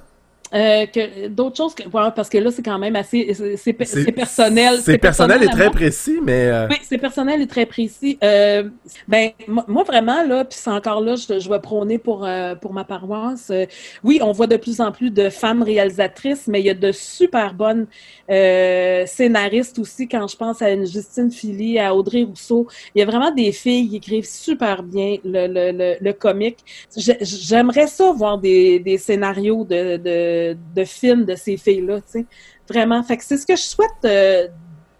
[0.54, 3.74] Euh, que d'autres choses que, ouais, parce que là, c'est quand même assez, c'est-
[4.14, 4.80] personnel.
[4.82, 6.48] C'est personnel et très précis, mais...
[6.48, 8.18] euh, Oui, c'est personnel et très précis.
[8.24, 8.70] Euh,
[9.08, 12.74] ben, moi, vraiment, là, puis c'est encore là, je, je vais prôner pour, euh, pour
[12.74, 13.50] ma paroisse.
[13.50, 13.66] Euh,
[14.04, 16.92] oui, on voit de plus en plus de femmes réalisatrices, mais il y a de
[16.92, 17.88] super bonnes
[18.30, 22.68] euh, scénaristes aussi, quand je pense à une Justine Philly, à Audrey Rousseau.
[22.94, 26.58] Il y a vraiment des filles qui écrivent super bien le, le, le, le comique.
[26.96, 30.35] J'ai- J'aimerais ça voir des, des scénarios de, de,
[30.76, 32.26] de films de ces filles-là, tu sais.
[32.70, 33.02] Vraiment.
[33.04, 34.48] Fait que c'est ce que je souhaite euh,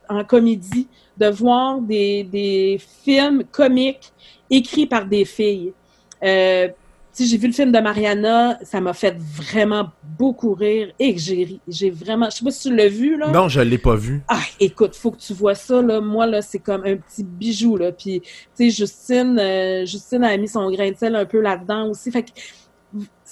[0.10, 4.12] en comédie, de voir des, des films comiques
[4.50, 5.74] écrits par des filles.
[6.24, 6.68] Euh,
[7.18, 11.46] j'ai vu le film de Mariana, ça m'a fait vraiment beaucoup rire et que j'ai
[11.46, 11.62] ri.
[11.68, 13.32] J'ai vraiment, je sais pas si tu l'as vu, là.
[13.32, 14.22] Non, je l'ai pas vu.
[14.28, 16.02] Ah, écoute, faut que tu vois ça, là.
[16.02, 17.94] Moi, là, c'est comme un petit bijou, là.
[17.94, 21.90] Puis, tu sais, Justine, euh, Justine a mis son grain de sel un peu là-dedans
[21.90, 22.12] aussi.
[22.12, 22.32] Fait que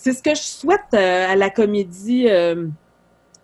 [0.04, 2.26] c'est ce que je souhaite euh, à la comédie.
[2.28, 2.68] euh,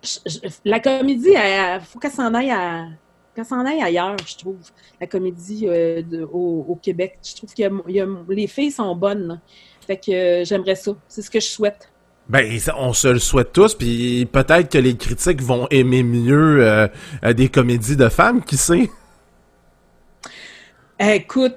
[0.02, 2.86] je- je- la comédie, il faut qu'elle s'en aille à
[3.34, 4.58] qu'elle s'en aille ailleurs, je trouve.
[5.00, 7.18] La comédie euh, de- au, au Québec.
[7.26, 9.26] Je trouve que les filles sont bonnes.
[9.28, 9.38] là.
[9.86, 10.92] Fait que euh, j'aimerais ça.
[11.08, 11.90] C'est ce que je souhaite.
[12.28, 12.44] Ben,
[12.76, 16.86] on se le souhaite tous, puis peut-être que les critiques vont aimer mieux euh,
[17.32, 18.90] des comédies de femmes, qui sait?
[20.98, 21.56] Écoute,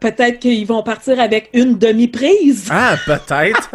[0.00, 2.68] peut-être qu'ils vont partir avec une demi-prise.
[2.70, 3.70] Ah, peut-être.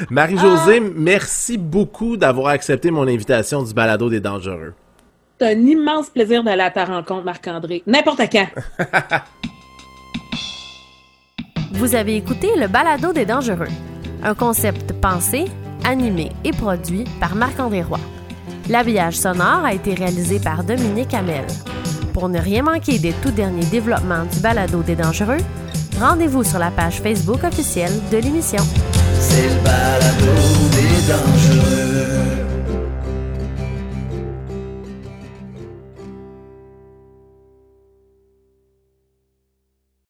[0.10, 4.74] Marie-Josée, merci beaucoup d'avoir accepté mon invitation du balado des dangereux.
[5.40, 7.82] C'est un immense plaisir d'aller à ta rencontre, Marc-André.
[7.86, 8.46] N'importe quand.
[11.72, 13.68] Vous avez écouté le balado des dangereux,
[14.22, 15.46] un concept pensé,
[15.84, 17.98] animé et produit par Marc-André Roy.
[18.68, 21.46] L'habillage sonore a été réalisé par Dominique Hamel.
[22.12, 25.38] Pour ne rien manquer des tout derniers développements du balado des dangereux,
[25.98, 28.62] rendez-vous sur la page Facebook officielle de l'émission.
[29.18, 30.26] C'est le balado
[30.72, 31.91] des dangereux.